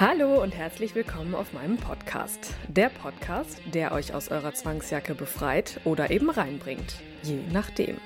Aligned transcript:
Hallo 0.00 0.40
und 0.40 0.54
herzlich 0.54 0.94
willkommen 0.94 1.34
auf 1.34 1.52
meinem 1.52 1.76
Podcast. 1.76 2.54
Der 2.68 2.88
Podcast, 2.88 3.60
der 3.74 3.90
euch 3.90 4.14
aus 4.14 4.28
eurer 4.28 4.54
Zwangsjacke 4.54 5.16
befreit 5.16 5.80
oder 5.84 6.12
eben 6.12 6.30
reinbringt, 6.30 7.00
je 7.24 7.40
nachdem. 7.52 7.96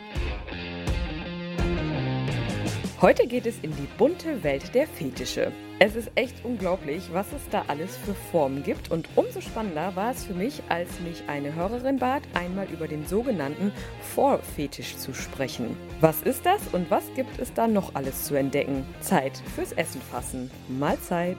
Heute 3.02 3.26
geht 3.26 3.46
es 3.46 3.58
in 3.58 3.72
die 3.72 3.88
bunte 3.98 4.44
Welt 4.44 4.74
der 4.74 4.86
Fetische. 4.86 5.52
Es 5.80 5.96
ist 5.96 6.12
echt 6.14 6.44
unglaublich, 6.44 7.02
was 7.12 7.26
es 7.32 7.42
da 7.50 7.64
alles 7.66 7.96
für 7.96 8.14
Formen 8.14 8.62
gibt 8.62 8.92
und 8.92 9.08
umso 9.16 9.40
spannender 9.40 9.96
war 9.96 10.12
es 10.12 10.24
für 10.24 10.34
mich, 10.34 10.62
als 10.68 10.88
mich 11.00 11.24
eine 11.26 11.52
Hörerin 11.56 11.98
bat, 11.98 12.22
einmal 12.34 12.68
über 12.70 12.86
den 12.86 13.04
sogenannten 13.04 13.72
Vorfetisch 14.14 14.96
zu 14.96 15.12
sprechen. 15.12 15.76
Was 16.00 16.22
ist 16.22 16.46
das 16.46 16.60
und 16.70 16.88
was 16.92 17.02
gibt 17.16 17.40
es 17.40 17.52
da 17.52 17.66
noch 17.66 17.96
alles 17.96 18.22
zu 18.22 18.36
entdecken? 18.36 18.86
Zeit 19.00 19.42
fürs 19.56 19.72
Essen 19.72 20.00
fassen. 20.00 20.48
Mahlzeit! 20.68 21.36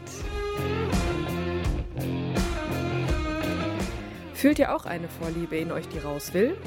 Fühlt 4.34 4.60
ihr 4.60 4.76
auch 4.76 4.86
eine 4.86 5.08
Vorliebe 5.08 5.56
in 5.56 5.72
euch, 5.72 5.88
die 5.88 6.00
raus 6.00 6.34
will? 6.34 6.58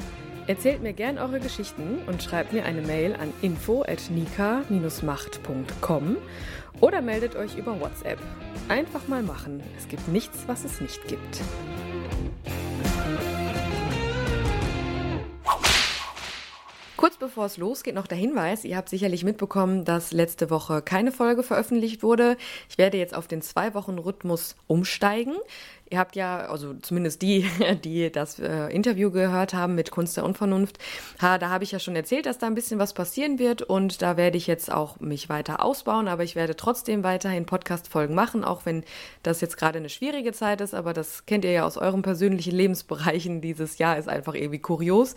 Erzählt 0.47 0.81
mir 0.81 0.93
gern 0.93 1.19
eure 1.19 1.39
Geschichten 1.39 1.99
und 2.07 2.23
schreibt 2.23 2.53
mir 2.53 2.65
eine 2.65 2.81
Mail 2.81 3.13
an 3.13 3.31
info@nika-macht.com 3.41 6.17
oder 6.79 7.01
meldet 7.01 7.35
euch 7.35 7.57
über 7.57 7.79
WhatsApp. 7.79 8.17
Einfach 8.67 9.07
mal 9.07 9.21
machen. 9.21 9.61
Es 9.77 9.87
gibt 9.87 10.07
nichts, 10.07 10.45
was 10.47 10.63
es 10.63 10.81
nicht 10.81 11.07
gibt. 11.07 11.41
Kurz 17.07 17.15
bevor 17.15 17.45
es 17.45 17.55
losgeht, 17.55 17.95
noch 17.95 18.05
der 18.05 18.17
Hinweis, 18.17 18.65
ihr 18.65 18.75
habt 18.75 18.89
sicherlich 18.89 19.23
mitbekommen, 19.23 19.85
dass 19.85 20.11
letzte 20.11 20.49
Woche 20.49 20.81
keine 20.81 21.13
Folge 21.13 21.41
veröffentlicht 21.41 22.03
wurde. 22.03 22.35
Ich 22.69 22.77
werde 22.77 22.97
jetzt 22.97 23.15
auf 23.15 23.29
den 23.29 23.41
Zwei-Wochen-Rhythmus 23.41 24.57
umsteigen. 24.67 25.37
Ihr 25.89 25.99
habt 25.99 26.15
ja, 26.15 26.39
also 26.47 26.73
zumindest 26.75 27.21
die, 27.21 27.45
die 27.83 28.11
das 28.11 28.39
äh, 28.39 28.67
Interview 28.67 29.11
gehört 29.11 29.53
haben 29.53 29.75
mit 29.75 29.91
Kunst 29.91 30.17
der 30.17 30.25
Unvernunft, 30.25 30.77
ha, 31.21 31.37
da 31.37 31.49
habe 31.49 31.63
ich 31.63 31.71
ja 31.71 31.79
schon 31.79 31.95
erzählt, 31.95 32.25
dass 32.25 32.37
da 32.37 32.47
ein 32.47 32.55
bisschen 32.55 32.79
was 32.79 32.93
passieren 32.93 33.39
wird 33.39 33.61
und 33.61 34.01
da 34.01 34.17
werde 34.17 34.37
ich 34.37 34.47
jetzt 34.47 34.71
auch 34.71 34.99
mich 34.99 35.29
weiter 35.29 35.63
ausbauen, 35.63 36.07
aber 36.07 36.23
ich 36.23 36.35
werde 36.35 36.55
trotzdem 36.55 37.03
weiterhin 37.03 37.45
Podcast-Folgen 37.45 38.15
machen, 38.15 38.43
auch 38.43 38.65
wenn 38.65 38.83
das 39.23 39.41
jetzt 39.41 39.57
gerade 39.57 39.79
eine 39.79 39.89
schwierige 39.89 40.33
Zeit 40.33 40.61
ist, 40.61 40.73
aber 40.73 40.93
das 40.93 41.25
kennt 41.25 41.45
ihr 41.45 41.51
ja 41.51 41.65
aus 41.65 41.77
euren 41.77 42.01
persönlichen 42.01 42.53
Lebensbereichen. 42.53 43.41
Dieses 43.41 43.77
Jahr 43.77 43.97
ist 43.97 44.09
einfach 44.09 44.33
irgendwie 44.33 44.59
kurios. 44.59 45.15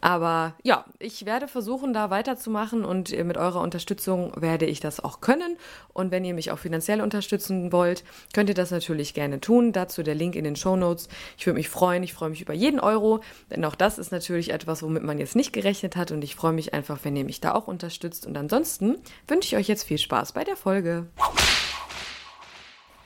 Aber 0.00 0.54
ja, 0.64 0.84
ich 0.98 1.26
werde 1.26 1.46
versuchen, 1.46 1.92
da 1.92 2.10
weiterzumachen 2.10 2.84
und 2.84 3.16
mit 3.24 3.36
eurer 3.36 3.60
Unterstützung 3.60 4.32
werde 4.36 4.66
ich 4.66 4.80
das 4.80 4.98
auch 4.98 5.20
können. 5.20 5.56
Und 5.92 6.10
wenn 6.10 6.24
ihr 6.24 6.34
mich 6.34 6.50
auch 6.50 6.58
finanziell 6.58 7.00
unterstützen 7.00 7.70
wollt, 7.70 8.02
könnt 8.34 8.48
ihr 8.48 8.56
das 8.56 8.72
natürlich 8.72 9.14
gerne 9.14 9.40
tun. 9.40 9.72
Dazu 9.72 10.01
der 10.04 10.14
Link 10.14 10.36
in 10.36 10.44
den 10.44 10.56
Show 10.56 10.76
Notes. 10.76 11.08
Ich 11.38 11.46
würde 11.46 11.58
mich 11.58 11.68
freuen. 11.68 12.02
Ich 12.02 12.12
freue 12.12 12.30
mich 12.30 12.40
über 12.40 12.54
jeden 12.54 12.80
Euro, 12.80 13.20
denn 13.50 13.64
auch 13.64 13.74
das 13.74 13.98
ist 13.98 14.12
natürlich 14.12 14.52
etwas, 14.52 14.82
womit 14.82 15.02
man 15.02 15.18
jetzt 15.18 15.36
nicht 15.36 15.52
gerechnet 15.52 15.96
hat. 15.96 16.12
Und 16.12 16.22
ich 16.24 16.34
freue 16.34 16.52
mich 16.52 16.74
einfach, 16.74 17.00
wenn 17.02 17.16
ihr 17.16 17.24
mich 17.24 17.40
da 17.40 17.54
auch 17.54 17.68
unterstützt. 17.68 18.26
Und 18.26 18.36
ansonsten 18.36 18.96
wünsche 19.28 19.54
ich 19.54 19.56
euch 19.56 19.68
jetzt 19.68 19.84
viel 19.84 19.98
Spaß 19.98 20.32
bei 20.32 20.44
der 20.44 20.56
Folge. 20.56 21.06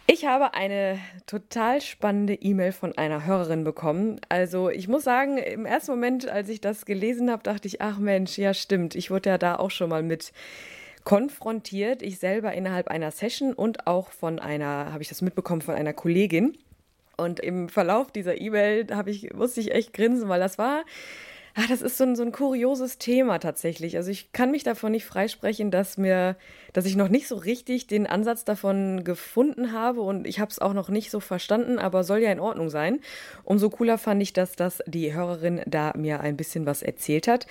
Ich 0.09 0.25
habe 0.25 0.55
eine 0.55 1.01
total 1.27 1.81
spannende 1.81 2.34
E-Mail 2.34 2.71
von 2.71 2.97
einer 2.97 3.27
Hörerin 3.27 3.65
bekommen. 3.65 4.21
Also 4.28 4.71
ich 4.71 4.87
muss 4.87 5.03
sagen, 5.03 5.37
im 5.37 5.67
ersten 5.67 5.91
Moment, 5.91 6.28
als 6.28 6.49
ich 6.49 6.61
das 6.61 6.87
gelesen 6.87 7.28
habe, 7.28 7.43
dachte 7.43 7.67
ich, 7.67 7.83
ach 7.83 7.99
Mensch, 7.99 8.39
ja 8.39 8.55
stimmt, 8.55 8.95
ich 8.95 9.11
wurde 9.11 9.31
ja 9.31 9.39
da 9.39 9.57
auch 9.57 9.73
schon 9.73 9.91
mal 9.91 10.05
mit 10.05 10.33
konfrontiert. 11.03 12.03
Ich 12.03 12.19
selber 12.19 12.53
innerhalb 12.53 12.89
einer 12.89 13.11
Session 13.11 13.53
und 13.53 13.89
auch 13.89 14.11
von 14.11 14.39
einer, 14.39 14.93
habe 14.93 15.03
ich 15.03 15.09
das 15.09 15.23
mitbekommen, 15.23 15.61
von 15.61 15.75
einer 15.75 15.93
Kollegin. 15.93 16.57
Und 17.16 17.41
im 17.41 17.69
Verlauf 17.69 18.10
dieser 18.10 18.41
E-Mail 18.41 18.87
ich, 19.10 19.32
musste 19.32 19.60
ich 19.60 19.72
echt 19.72 19.93
grinsen, 19.93 20.28
weil 20.28 20.41
das 20.41 20.59
war, 20.59 20.84
ach, 21.59 21.67
das 21.69 21.81
ist 21.81 21.97
so 21.97 22.05
ein, 22.05 22.17
so 22.17 22.22
ein 22.22 22.33
kurioses 22.33 22.99
Thema 22.99 23.39
tatsächlich. 23.39 23.97
Also 23.97 24.11
ich 24.11 24.33
kann 24.33 24.50
mich 24.50 24.62
davon 24.62 24.93
nicht 24.93 25.06
freisprechen, 25.06 25.71
dass 25.71 25.97
mir, 25.97 26.37
dass 26.75 26.84
ich 26.84 26.97
noch 26.97 27.09
nicht 27.09 27.28
so 27.28 27.37
richtig 27.37 27.87
den 27.87 28.06
Ansatz 28.06 28.44
davon 28.44 29.05
gefunden 29.05 29.72
habe 29.72 30.03
und 30.03 30.27
ich 30.27 30.39
habe 30.39 30.50
es 30.50 30.59
auch 30.59 30.75
noch 30.75 30.91
nicht 30.91 31.11
so 31.11 31.19
verstanden, 31.19 31.78
aber 31.78 32.05
soll 32.05 32.19
ja 32.19 32.31
in 32.31 32.41
Ordnung 32.41 32.69
sein. 32.69 33.00
Umso 33.43 33.71
cooler 33.71 33.97
fand 33.97 34.22
ich, 34.22 34.34
dass 34.34 34.55
das 34.55 34.83
die 34.87 35.15
Hörerin 35.15 35.62
da 35.66 35.95
mir 35.97 36.21
ein 36.21 36.37
bisschen 36.37 36.66
was 36.66 36.83
erzählt 36.83 37.27
hat. 37.27 37.47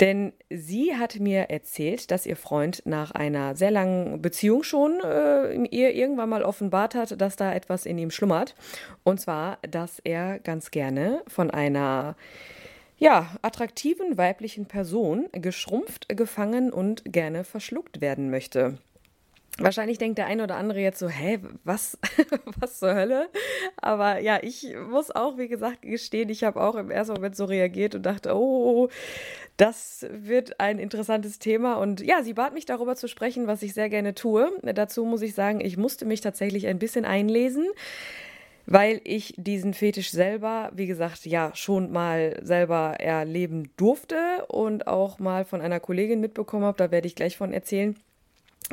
Denn 0.00 0.32
sie 0.50 0.96
hat 0.96 1.20
mir 1.20 1.42
erzählt, 1.50 2.10
dass 2.10 2.26
ihr 2.26 2.36
Freund 2.36 2.82
nach 2.84 3.12
einer 3.12 3.54
sehr 3.54 3.70
langen 3.70 4.20
Beziehung 4.20 4.64
schon 4.64 5.00
äh, 5.04 5.54
ihr 5.70 5.94
irgendwann 5.94 6.28
mal 6.28 6.42
offenbart 6.42 6.96
hat, 6.96 7.20
dass 7.20 7.36
da 7.36 7.54
etwas 7.54 7.86
in 7.86 7.98
ihm 7.98 8.10
schlummert. 8.10 8.56
Und 9.04 9.20
zwar, 9.20 9.58
dass 9.62 10.00
er 10.00 10.40
ganz 10.40 10.72
gerne 10.72 11.22
von 11.28 11.52
einer 11.52 12.16
ja, 12.98 13.30
attraktiven 13.42 14.16
weiblichen 14.16 14.66
Person 14.66 15.28
geschrumpft, 15.32 16.08
gefangen 16.08 16.72
und 16.72 17.04
gerne 17.04 17.44
verschluckt 17.44 18.00
werden 18.00 18.30
möchte. 18.30 18.78
Wahrscheinlich 19.58 19.98
denkt 19.98 20.18
der 20.18 20.26
eine 20.26 20.42
oder 20.42 20.56
andere 20.56 20.80
jetzt 20.80 20.98
so, 20.98 21.08
hä, 21.08 21.38
was, 21.62 21.96
was 22.58 22.80
zur 22.80 22.94
Hölle? 22.94 23.28
Aber 23.76 24.18
ja, 24.18 24.40
ich 24.42 24.74
muss 24.90 25.12
auch, 25.12 25.38
wie 25.38 25.46
gesagt, 25.46 25.82
gestehen, 25.82 26.28
ich 26.28 26.42
habe 26.42 26.60
auch 26.60 26.74
im 26.74 26.90
ersten 26.90 27.14
Moment 27.14 27.36
so 27.36 27.44
reagiert 27.44 27.94
und 27.94 28.02
dachte, 28.02 28.34
oh, 28.34 28.88
das 29.56 30.04
wird 30.10 30.58
ein 30.58 30.80
interessantes 30.80 31.38
Thema. 31.38 31.74
Und 31.74 32.00
ja, 32.00 32.24
sie 32.24 32.34
bat 32.34 32.52
mich 32.52 32.66
darüber 32.66 32.96
zu 32.96 33.06
sprechen, 33.06 33.46
was 33.46 33.62
ich 33.62 33.74
sehr 33.74 33.88
gerne 33.88 34.14
tue. 34.14 34.50
Dazu 34.62 35.04
muss 35.04 35.22
ich 35.22 35.34
sagen, 35.34 35.60
ich 35.60 35.76
musste 35.76 36.04
mich 36.04 36.20
tatsächlich 36.20 36.66
ein 36.66 36.80
bisschen 36.80 37.04
einlesen 37.04 37.66
weil 38.66 39.00
ich 39.04 39.34
diesen 39.36 39.74
Fetisch 39.74 40.10
selber, 40.10 40.70
wie 40.74 40.86
gesagt, 40.86 41.26
ja 41.26 41.52
schon 41.54 41.92
mal 41.92 42.38
selber 42.42 42.96
erleben 42.98 43.70
durfte 43.76 44.46
und 44.48 44.86
auch 44.86 45.18
mal 45.18 45.44
von 45.44 45.60
einer 45.60 45.80
Kollegin 45.80 46.20
mitbekommen 46.20 46.64
habe. 46.64 46.78
Da 46.78 46.90
werde 46.90 47.06
ich 47.06 47.14
gleich 47.14 47.36
von 47.36 47.52
erzählen. 47.52 47.96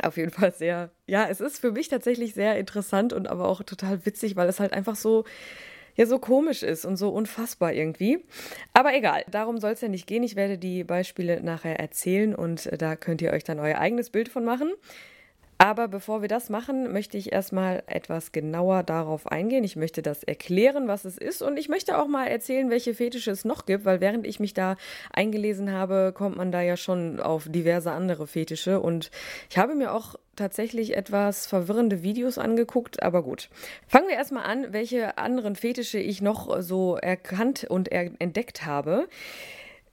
Auf 0.01 0.15
jeden 0.15 0.31
Fall 0.31 0.53
sehr, 0.53 0.89
ja, 1.05 1.27
es 1.27 1.41
ist 1.41 1.59
für 1.59 1.71
mich 1.73 1.89
tatsächlich 1.89 2.33
sehr 2.33 2.57
interessant 2.57 3.11
und 3.11 3.27
aber 3.27 3.47
auch 3.47 3.61
total 3.63 4.05
witzig, 4.05 4.37
weil 4.37 4.47
es 4.47 4.61
halt 4.61 4.71
einfach 4.71 4.95
so, 4.95 5.25
ja, 5.95 6.05
so 6.05 6.17
komisch 6.17 6.63
ist 6.63 6.85
und 6.85 6.95
so 6.95 7.09
unfassbar 7.09 7.73
irgendwie. 7.73 8.23
Aber 8.73 8.95
egal, 8.95 9.25
darum 9.29 9.57
soll 9.57 9.71
es 9.71 9.81
ja 9.81 9.89
nicht 9.89 10.07
gehen. 10.07 10.23
Ich 10.23 10.37
werde 10.37 10.57
die 10.57 10.85
Beispiele 10.85 11.43
nachher 11.43 11.77
erzählen 11.79 12.33
und 12.33 12.69
da 12.81 12.95
könnt 12.95 13.21
ihr 13.21 13.33
euch 13.33 13.43
dann 13.43 13.59
euer 13.59 13.79
eigenes 13.79 14.09
Bild 14.09 14.29
von 14.29 14.45
machen. 14.45 14.71
Aber 15.61 15.87
bevor 15.87 16.23
wir 16.23 16.27
das 16.27 16.49
machen, 16.49 16.91
möchte 16.91 17.19
ich 17.19 17.31
erstmal 17.31 17.83
etwas 17.85 18.31
genauer 18.31 18.81
darauf 18.81 19.27
eingehen. 19.27 19.63
Ich 19.63 19.75
möchte 19.75 20.01
das 20.01 20.23
erklären, 20.23 20.87
was 20.87 21.05
es 21.05 21.19
ist 21.19 21.43
und 21.43 21.55
ich 21.55 21.69
möchte 21.69 21.99
auch 21.99 22.07
mal 22.07 22.25
erzählen, 22.25 22.71
welche 22.71 22.95
Fetische 22.95 23.29
es 23.29 23.45
noch 23.45 23.67
gibt, 23.67 23.85
weil 23.85 24.01
während 24.01 24.25
ich 24.25 24.39
mich 24.39 24.55
da 24.55 24.75
eingelesen 25.13 25.71
habe, 25.71 26.13
kommt 26.15 26.35
man 26.35 26.51
da 26.51 26.63
ja 26.63 26.77
schon 26.77 27.19
auf 27.19 27.47
diverse 27.47 27.91
andere 27.91 28.25
Fetische 28.25 28.79
und 28.79 29.11
ich 29.51 29.59
habe 29.59 29.75
mir 29.75 29.93
auch 29.93 30.15
tatsächlich 30.35 30.97
etwas 30.97 31.45
verwirrende 31.45 32.01
Videos 32.01 32.39
angeguckt, 32.39 33.03
aber 33.03 33.21
gut. 33.21 33.51
Fangen 33.85 34.07
wir 34.07 34.15
erstmal 34.15 34.45
an, 34.45 34.73
welche 34.73 35.19
anderen 35.19 35.55
Fetische 35.55 35.99
ich 35.99 36.23
noch 36.23 36.59
so 36.63 36.95
erkannt 36.95 37.65
und 37.69 37.91
entdeckt 37.91 38.65
habe. 38.65 39.07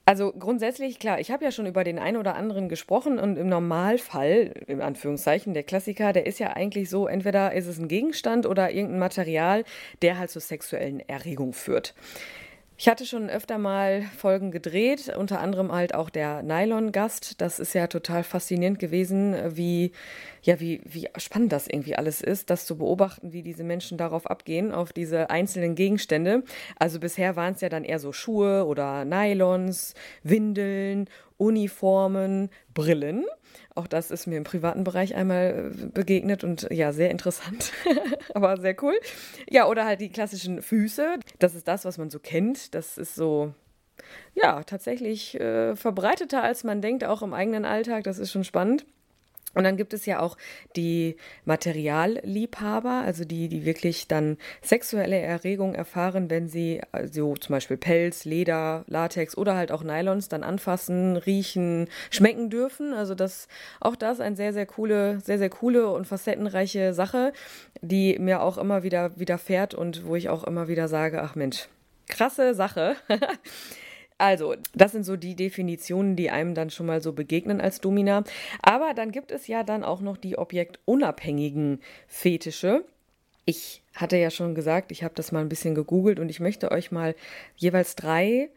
Also 0.08 0.32
grundsätzlich, 0.32 0.98
klar, 0.98 1.20
ich 1.20 1.30
habe 1.30 1.44
ja 1.44 1.50
schon 1.50 1.66
über 1.66 1.84
den 1.84 1.98
einen 1.98 2.16
oder 2.16 2.34
anderen 2.34 2.70
gesprochen 2.70 3.18
und 3.18 3.36
im 3.36 3.46
Normalfall, 3.46 4.54
in 4.66 4.80
Anführungszeichen, 4.80 5.52
der 5.52 5.64
Klassiker, 5.64 6.14
der 6.14 6.24
ist 6.24 6.38
ja 6.38 6.54
eigentlich 6.54 6.88
so, 6.88 7.06
entweder 7.06 7.52
ist 7.52 7.66
es 7.66 7.78
ein 7.78 7.88
Gegenstand 7.88 8.46
oder 8.46 8.70
irgendein 8.70 9.00
Material, 9.00 9.64
der 10.00 10.18
halt 10.18 10.30
zur 10.30 10.40
sexuellen 10.40 11.06
Erregung 11.06 11.52
führt. 11.52 11.94
Ich 12.80 12.86
hatte 12.86 13.06
schon 13.06 13.28
öfter 13.28 13.58
mal 13.58 14.02
Folgen 14.16 14.52
gedreht, 14.52 15.12
unter 15.16 15.40
anderem 15.40 15.72
halt 15.72 15.96
auch 15.96 16.10
der 16.10 16.44
Nylon-Gast. 16.44 17.40
Das 17.40 17.58
ist 17.58 17.74
ja 17.74 17.88
total 17.88 18.22
faszinierend 18.22 18.78
gewesen, 18.78 19.34
wie, 19.56 19.90
ja, 20.42 20.60
wie, 20.60 20.80
wie 20.84 21.08
spannend 21.16 21.50
das 21.50 21.66
irgendwie 21.66 21.96
alles 21.96 22.20
ist, 22.20 22.50
das 22.50 22.66
zu 22.66 22.78
beobachten, 22.78 23.32
wie 23.32 23.42
diese 23.42 23.64
Menschen 23.64 23.98
darauf 23.98 24.30
abgehen, 24.30 24.70
auf 24.70 24.92
diese 24.92 25.28
einzelnen 25.28 25.74
Gegenstände. 25.74 26.44
Also 26.78 27.00
bisher 27.00 27.34
waren 27.34 27.54
es 27.54 27.62
ja 27.62 27.68
dann 27.68 27.82
eher 27.82 27.98
so 27.98 28.12
Schuhe 28.12 28.64
oder 28.64 29.04
Nylons, 29.04 29.94
Windeln 30.22 31.08
Uniformen, 31.38 32.50
Brillen. 32.74 33.24
Auch 33.74 33.86
das 33.86 34.10
ist 34.10 34.26
mir 34.26 34.36
im 34.36 34.44
privaten 34.44 34.84
Bereich 34.84 35.14
einmal 35.14 35.72
äh, 35.72 35.86
begegnet 35.86 36.44
und 36.44 36.68
ja, 36.70 36.92
sehr 36.92 37.10
interessant, 37.10 37.72
aber 38.34 38.58
sehr 38.58 38.76
cool. 38.82 38.98
Ja, 39.48 39.66
oder 39.66 39.84
halt 39.86 40.00
die 40.00 40.10
klassischen 40.10 40.60
Füße. 40.60 41.18
Das 41.38 41.54
ist 41.54 41.66
das, 41.66 41.84
was 41.84 41.96
man 41.96 42.10
so 42.10 42.18
kennt. 42.18 42.74
Das 42.74 42.98
ist 42.98 43.14
so, 43.14 43.54
ja, 44.34 44.62
tatsächlich 44.64 45.38
äh, 45.40 45.76
verbreiteter, 45.76 46.42
als 46.42 46.64
man 46.64 46.82
denkt, 46.82 47.04
auch 47.04 47.22
im 47.22 47.32
eigenen 47.32 47.64
Alltag. 47.64 48.04
Das 48.04 48.18
ist 48.18 48.32
schon 48.32 48.44
spannend. 48.44 48.84
Und 49.58 49.64
dann 49.64 49.76
gibt 49.76 49.92
es 49.92 50.06
ja 50.06 50.20
auch 50.20 50.36
die 50.76 51.16
Materialliebhaber, 51.44 53.02
also 53.04 53.24
die, 53.24 53.48
die 53.48 53.64
wirklich 53.64 54.06
dann 54.06 54.36
sexuelle 54.62 55.18
Erregung 55.18 55.74
erfahren, 55.74 56.30
wenn 56.30 56.48
sie 56.48 56.80
also 56.92 57.34
zum 57.34 57.54
Beispiel 57.54 57.76
Pelz, 57.76 58.24
Leder, 58.24 58.84
Latex 58.86 59.36
oder 59.36 59.56
halt 59.56 59.72
auch 59.72 59.82
Nylons 59.82 60.28
dann 60.28 60.44
anfassen, 60.44 61.16
riechen, 61.16 61.88
schmecken 62.10 62.50
dürfen. 62.50 62.94
Also 62.94 63.16
das, 63.16 63.48
auch 63.80 63.96
das 63.96 64.20
eine 64.20 64.36
sehr, 64.36 64.52
sehr 64.52 64.64
coole, 64.64 65.18
sehr, 65.24 65.38
sehr 65.38 65.50
coole 65.50 65.90
und 65.90 66.06
facettenreiche 66.06 66.94
Sache, 66.94 67.32
die 67.80 68.16
mir 68.20 68.42
auch 68.42 68.58
immer 68.58 68.84
wieder 68.84 69.18
widerfährt 69.18 69.74
und 69.74 70.06
wo 70.06 70.14
ich 70.14 70.28
auch 70.28 70.44
immer 70.44 70.68
wieder 70.68 70.86
sage, 70.86 71.20
ach 71.20 71.34
Mensch, 71.34 71.66
krasse 72.06 72.54
Sache. 72.54 72.94
Also, 74.18 74.56
das 74.74 74.92
sind 74.92 75.04
so 75.04 75.16
die 75.16 75.36
Definitionen, 75.36 76.16
die 76.16 76.30
einem 76.30 76.54
dann 76.54 76.70
schon 76.70 76.86
mal 76.86 77.00
so 77.00 77.12
begegnen 77.12 77.60
als 77.60 77.80
Domina. 77.80 78.24
Aber 78.62 78.92
dann 78.92 79.12
gibt 79.12 79.30
es 79.30 79.46
ja 79.46 79.62
dann 79.62 79.84
auch 79.84 80.00
noch 80.00 80.16
die 80.16 80.36
objektunabhängigen 80.36 81.80
Fetische. 82.08 82.84
Ich 83.44 83.82
hatte 83.94 84.16
ja 84.16 84.30
schon 84.30 84.56
gesagt, 84.56 84.90
ich 84.90 85.04
habe 85.04 85.14
das 85.14 85.32
mal 85.32 85.40
ein 85.40 85.48
bisschen 85.48 85.74
gegoogelt 85.76 86.18
und 86.18 86.28
ich 86.28 86.40
möchte 86.40 86.72
euch 86.72 86.90
mal 86.90 87.14
jeweils 87.56 87.94
drei 87.94 88.50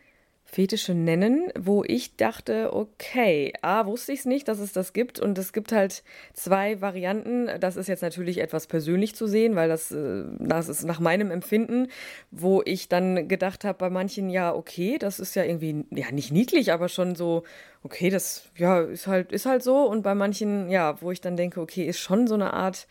Fetische 0.52 0.94
nennen, 0.94 1.50
wo 1.58 1.82
ich 1.86 2.18
dachte, 2.18 2.74
okay, 2.74 3.54
A, 3.62 3.86
wusste 3.86 4.12
ich 4.12 4.20
es 4.20 4.26
nicht, 4.26 4.50
dass 4.50 4.60
es 4.60 4.74
das 4.74 4.92
gibt 4.92 5.18
und 5.18 5.38
es 5.38 5.54
gibt 5.54 5.72
halt 5.72 6.04
zwei 6.34 6.82
Varianten. 6.82 7.50
Das 7.62 7.78
ist 7.78 7.88
jetzt 7.88 8.02
natürlich 8.02 8.40
etwas 8.40 8.68
persönlich 8.68 9.16
zu 9.16 9.28
sehen, 9.28 9.56
weil 9.56 9.70
das, 9.70 9.94
äh, 9.94 10.26
das 10.40 10.68
ist 10.68 10.84
nach 10.84 11.00
meinem 11.00 11.32
Empfinden, 11.32 11.88
wo 12.32 12.62
ich 12.66 12.90
dann 12.90 13.30
gedacht 13.30 13.64
habe, 13.64 13.78
bei 13.78 13.90
manchen, 13.90 14.30
ja, 14.30 14.54
okay, 14.54 14.98
das 15.00 15.22
ist 15.22 15.36
ja 15.36 15.46
irgendwie, 15.46 15.86
ja, 15.90 16.12
nicht 16.12 16.34
niedlich, 16.34 16.74
aber 16.74 16.90
schon 16.90 17.16
so, 17.16 17.44
okay, 17.84 18.10
das, 18.10 18.50
ja, 18.58 18.82
ist 18.82 19.08
halt, 19.08 19.32
ist 19.32 19.46
halt 19.46 19.64
so 19.64 19.86
und 19.86 20.02
bei 20.02 20.16
manchen, 20.16 20.70
ja, 20.70 21.02
wo 21.02 21.12
ich 21.12 21.22
dann 21.22 21.38
denke, 21.38 21.62
okay, 21.62 21.86
ist 21.86 22.00
schon 22.00 22.28
so 22.28 22.34
eine 22.34 22.52
Art, 22.52 22.88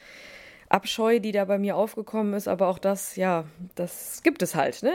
Abscheu, 0.70 1.18
die 1.18 1.32
da 1.32 1.44
bei 1.46 1.58
mir 1.58 1.76
aufgekommen 1.76 2.32
ist, 2.32 2.46
aber 2.46 2.68
auch 2.68 2.78
das, 2.78 3.16
ja, 3.16 3.44
das 3.74 4.22
gibt 4.22 4.40
es 4.40 4.54
halt, 4.54 4.84
ne? 4.84 4.92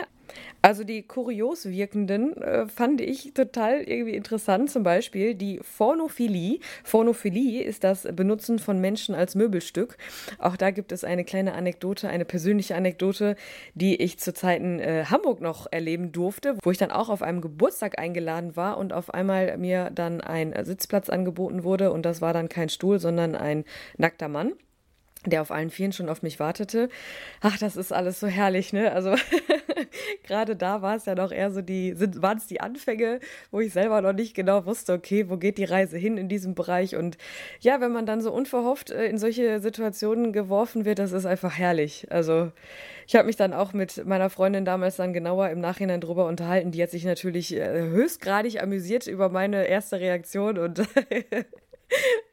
Also 0.61 0.83
die 0.83 1.03
kurios 1.03 1.65
wirkenden 1.65 2.35
äh, 2.41 2.67
fand 2.67 2.99
ich 2.99 3.33
total 3.33 3.81
irgendwie 3.81 4.15
interessant, 4.15 4.71
zum 4.71 4.81
Beispiel 4.83 5.35
die 5.35 5.59
Phonophilie. 5.61 6.59
Phonophilie 6.83 7.63
ist 7.63 7.83
das 7.83 8.07
Benutzen 8.13 8.57
von 8.57 8.81
Menschen 8.81 9.13
als 9.13 9.35
Möbelstück. 9.35 9.97
Auch 10.39 10.57
da 10.57 10.71
gibt 10.71 10.91
es 10.91 11.03
eine 11.03 11.23
kleine 11.23 11.53
Anekdote, 11.53 12.09
eine 12.09 12.25
persönliche 12.25 12.75
Anekdote, 12.75 13.35
die 13.75 13.95
ich 14.01 14.17
zu 14.17 14.33
Zeiten 14.33 14.79
äh, 14.79 15.05
Hamburg 15.05 15.39
noch 15.39 15.67
erleben 15.69 16.11
durfte, 16.11 16.57
wo 16.63 16.71
ich 16.71 16.79
dann 16.79 16.91
auch 16.91 17.09
auf 17.09 17.21
einem 17.21 17.41
Geburtstag 17.41 17.99
eingeladen 17.99 18.55
war 18.55 18.77
und 18.77 18.91
auf 18.91 19.13
einmal 19.13 19.57
mir 19.57 19.91
dann 19.93 20.21
ein 20.21 20.53
Sitzplatz 20.65 21.09
angeboten 21.09 21.63
wurde 21.63 21.91
und 21.91 22.05
das 22.05 22.21
war 22.21 22.33
dann 22.33 22.49
kein 22.49 22.69
Stuhl, 22.69 22.99
sondern 22.99 23.35
ein 23.35 23.65
nackter 23.97 24.29
Mann 24.29 24.53
der 25.31 25.41
auf 25.41 25.51
allen 25.51 25.69
Vieren 25.69 25.91
schon 25.91 26.09
auf 26.09 26.21
mich 26.21 26.39
wartete. 26.39 26.89
Ach, 27.41 27.57
das 27.57 27.75
ist 27.75 27.91
alles 27.91 28.19
so 28.19 28.27
herrlich, 28.27 28.73
ne? 28.73 28.91
Also 28.91 29.15
gerade 30.23 30.55
da 30.55 30.81
war 30.81 30.95
es 30.95 31.05
ja 31.05 31.15
noch 31.15 31.31
eher 31.31 31.51
so 31.51 31.61
die, 31.61 31.95
waren 32.21 32.37
es 32.37 32.47
die 32.47 32.61
Anfänge, 32.61 33.19
wo 33.51 33.59
ich 33.59 33.73
selber 33.73 34.01
noch 34.01 34.13
nicht 34.13 34.35
genau 34.35 34.65
wusste, 34.65 34.93
okay, 34.93 35.29
wo 35.29 35.37
geht 35.37 35.57
die 35.57 35.63
Reise 35.63 35.97
hin 35.97 36.17
in 36.17 36.29
diesem 36.29 36.55
Bereich? 36.55 36.95
Und 36.95 37.17
ja, 37.59 37.81
wenn 37.81 37.91
man 37.91 38.05
dann 38.05 38.21
so 38.21 38.31
unverhofft 38.31 38.91
äh, 38.91 39.05
in 39.05 39.17
solche 39.17 39.59
Situationen 39.59 40.33
geworfen 40.33 40.85
wird, 40.85 40.99
das 40.99 41.11
ist 41.11 41.25
einfach 41.25 41.57
herrlich. 41.57 42.07
Also 42.09 42.51
ich 43.07 43.15
habe 43.15 43.27
mich 43.27 43.35
dann 43.35 43.53
auch 43.53 43.73
mit 43.73 44.05
meiner 44.05 44.29
Freundin 44.29 44.65
damals 44.65 44.95
dann 44.95 45.13
genauer 45.13 45.49
im 45.49 45.59
Nachhinein 45.59 46.01
drüber 46.01 46.25
unterhalten. 46.25 46.71
Die 46.71 46.81
hat 46.81 46.89
sich 46.89 47.05
natürlich 47.05 47.55
äh, 47.55 47.81
höchstgradig 47.81 48.61
amüsiert 48.61 49.07
über 49.07 49.29
meine 49.29 49.67
erste 49.67 49.99
Reaktion 49.99 50.57
und 50.57 50.81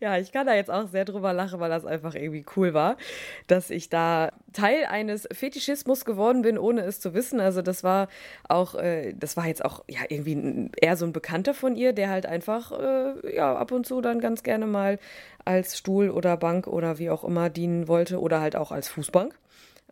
ja, 0.00 0.18
ich 0.18 0.32
kann 0.32 0.46
da 0.46 0.54
jetzt 0.54 0.70
auch 0.70 0.88
sehr 0.88 1.04
drüber 1.04 1.32
lachen, 1.32 1.60
weil 1.60 1.70
das 1.70 1.84
einfach 1.84 2.14
irgendwie 2.14 2.44
cool 2.56 2.74
war, 2.74 2.96
dass 3.46 3.70
ich 3.70 3.88
da 3.88 4.32
Teil 4.52 4.84
eines 4.86 5.28
Fetischismus 5.32 6.04
geworden 6.04 6.42
bin, 6.42 6.58
ohne 6.58 6.82
es 6.82 7.00
zu 7.00 7.14
wissen. 7.14 7.40
Also 7.40 7.62
das 7.62 7.84
war 7.84 8.08
auch, 8.48 8.74
äh, 8.74 9.14
das 9.14 9.36
war 9.36 9.46
jetzt 9.46 9.64
auch 9.64 9.84
ja 9.88 10.00
irgendwie 10.08 10.70
eher 10.76 10.96
so 10.96 11.06
ein 11.06 11.12
Bekannter 11.12 11.54
von 11.54 11.76
ihr, 11.76 11.92
der 11.92 12.10
halt 12.10 12.26
einfach 12.26 12.72
äh, 12.72 13.36
ja 13.36 13.56
ab 13.56 13.72
und 13.72 13.86
zu 13.86 14.00
dann 14.00 14.20
ganz 14.20 14.42
gerne 14.42 14.66
mal 14.66 14.98
als 15.44 15.78
Stuhl 15.78 16.10
oder 16.10 16.36
Bank 16.36 16.66
oder 16.66 16.98
wie 16.98 17.10
auch 17.10 17.24
immer 17.24 17.50
dienen 17.50 17.88
wollte 17.88 18.20
oder 18.20 18.40
halt 18.40 18.56
auch 18.56 18.72
als 18.72 18.88
Fußbank. 18.88 19.34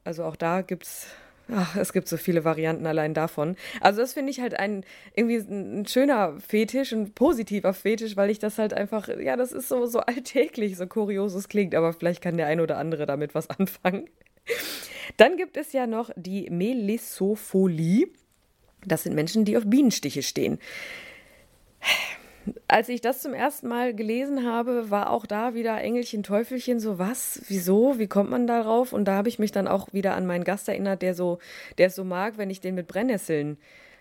Also 0.04 0.24
auch 0.24 0.36
da 0.36 0.62
gibt's 0.62 1.08
Ach, 1.52 1.76
es 1.76 1.92
gibt 1.92 2.08
so 2.08 2.16
viele 2.16 2.44
Varianten 2.44 2.86
allein 2.86 3.14
davon. 3.14 3.56
Also 3.80 4.00
das 4.00 4.12
finde 4.12 4.30
ich 4.30 4.40
halt 4.40 4.58
ein 4.58 4.84
irgendwie 5.14 5.36
ein 5.36 5.86
schöner 5.86 6.38
Fetisch, 6.40 6.92
ein 6.92 7.12
positiver 7.12 7.74
Fetisch, 7.74 8.16
weil 8.16 8.30
ich 8.30 8.38
das 8.38 8.58
halt 8.58 8.72
einfach, 8.72 9.08
ja, 9.08 9.36
das 9.36 9.52
ist 9.52 9.68
so, 9.68 9.86
so 9.86 10.00
alltäglich, 10.00 10.76
so 10.76 10.86
kurios 10.86 11.34
es 11.34 11.48
klingt, 11.48 11.74
aber 11.74 11.92
vielleicht 11.92 12.22
kann 12.22 12.36
der 12.36 12.46
ein 12.46 12.60
oder 12.60 12.78
andere 12.78 13.06
damit 13.06 13.34
was 13.34 13.50
anfangen. 13.58 14.08
Dann 15.16 15.36
gibt 15.36 15.56
es 15.56 15.72
ja 15.72 15.86
noch 15.86 16.10
die 16.16 16.48
Melissopholie. 16.50 18.08
Das 18.86 19.02
sind 19.02 19.14
Menschen, 19.14 19.44
die 19.44 19.56
auf 19.56 19.64
Bienenstiche 19.66 20.22
stehen 20.22 20.58
als 22.68 22.88
ich 22.88 23.00
das 23.00 23.22
zum 23.22 23.34
ersten 23.34 23.68
Mal 23.68 23.94
gelesen 23.94 24.46
habe, 24.46 24.90
war 24.90 25.10
auch 25.10 25.26
da 25.26 25.54
wieder 25.54 25.80
Engelchen, 25.80 26.22
Teufelchen, 26.22 26.80
so 26.80 26.98
was, 26.98 27.42
wieso, 27.48 27.98
wie 27.98 28.06
kommt 28.06 28.30
man 28.30 28.46
darauf? 28.46 28.92
Und 28.92 29.06
da 29.06 29.14
habe 29.14 29.28
ich 29.28 29.38
mich 29.38 29.52
dann 29.52 29.68
auch 29.68 29.92
wieder 29.92 30.14
an 30.14 30.26
meinen 30.26 30.44
Gast 30.44 30.68
erinnert, 30.68 31.02
der 31.02 31.14
so, 31.14 31.38
der 31.78 31.88
es 31.88 31.94
so 31.94 32.04
mag, 32.04 32.38
wenn 32.38 32.50
ich 32.50 32.60
den 32.60 32.74
mit 32.74 32.88
Brennnesseln 32.88 33.58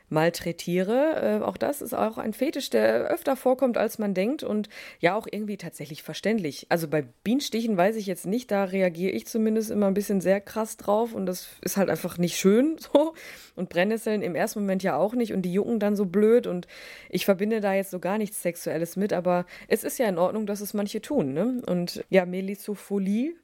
malträtiere. 0.09 1.39
Äh, 1.41 1.44
auch 1.44 1.57
das 1.57 1.81
ist 1.81 1.94
auch 1.94 2.17
ein 2.17 2.33
Fetisch, 2.33 2.69
der 2.69 3.07
öfter 3.07 3.35
vorkommt, 3.35 3.77
als 3.77 4.00
man 4.00 4.13
denkt 4.13 4.44
und 4.44 4.69
ja 5.00 5.15
auch 5.15 5.27
irgendwie 5.29 5.57
tatsächlich 5.57 6.03
verständlich. 6.03 6.65
Also 6.69 6.88
bei 6.88 7.03
Bienenstichen 7.23 7.77
weiß 7.77 7.95
ich 7.95 8.06
jetzt 8.06 8.25
nicht, 8.25 8.51
da 8.51 8.65
reagiere 8.65 9.11
ich 9.11 9.27
zumindest 9.27 9.71
immer 9.71 9.88
ein 9.88 9.94
bisschen 9.94 10.21
sehr 10.21 10.41
krass 10.41 10.77
drauf 10.77 11.13
und 11.13 11.25
das 11.25 11.50
ist 11.61 11.77
halt 11.77 11.89
einfach 11.89 12.17
nicht 12.17 12.38
schön 12.38 12.77
so. 12.94 13.13
Und 13.56 13.69
Brennnesseln 13.69 14.21
im 14.21 14.35
ersten 14.35 14.59
Moment 14.59 14.83
ja 14.83 14.95
auch 14.95 15.13
nicht 15.13 15.33
und 15.33 15.44
die 15.44 15.53
jucken 15.53 15.79
dann 15.79 15.95
so 15.95 16.06
blöd 16.06 16.47
und 16.47 16.67
ich 17.09 17.25
verbinde 17.25 17.61
da 17.61 17.73
jetzt 17.73 17.91
so 17.91 18.00
gar 18.00 18.17
nichts 18.17 18.41
Sexuelles 18.41 18.95
mit, 18.95 19.13
aber 19.13 19.45
es 19.67 19.83
ist 19.83 20.00
ja 20.00 20.07
in 20.07 20.17
Ordnung, 20.17 20.45
dass 20.45 20.61
es 20.61 20.73
manche 20.73 21.01
tun. 21.01 21.33
Ne? 21.33 21.61
Und 21.65 22.03
ja, 22.09 22.25
Melisopholie 22.25 23.35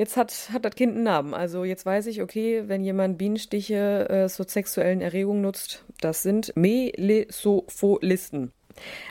jetzt 0.00 0.16
hat, 0.16 0.48
hat 0.52 0.64
das 0.64 0.74
Kind 0.74 0.94
einen 0.94 1.04
Namen. 1.04 1.34
Also 1.34 1.62
jetzt 1.62 1.84
weiß 1.84 2.06
ich, 2.06 2.22
okay, 2.22 2.64
wenn 2.66 2.82
jemand 2.82 3.18
Bienenstiche 3.18 4.08
äh, 4.08 4.28
zur 4.28 4.48
sexuellen 4.48 5.02
Erregung 5.02 5.42
nutzt, 5.42 5.84
das 6.00 6.22
sind 6.22 6.56
Melesofolisten. 6.56 8.52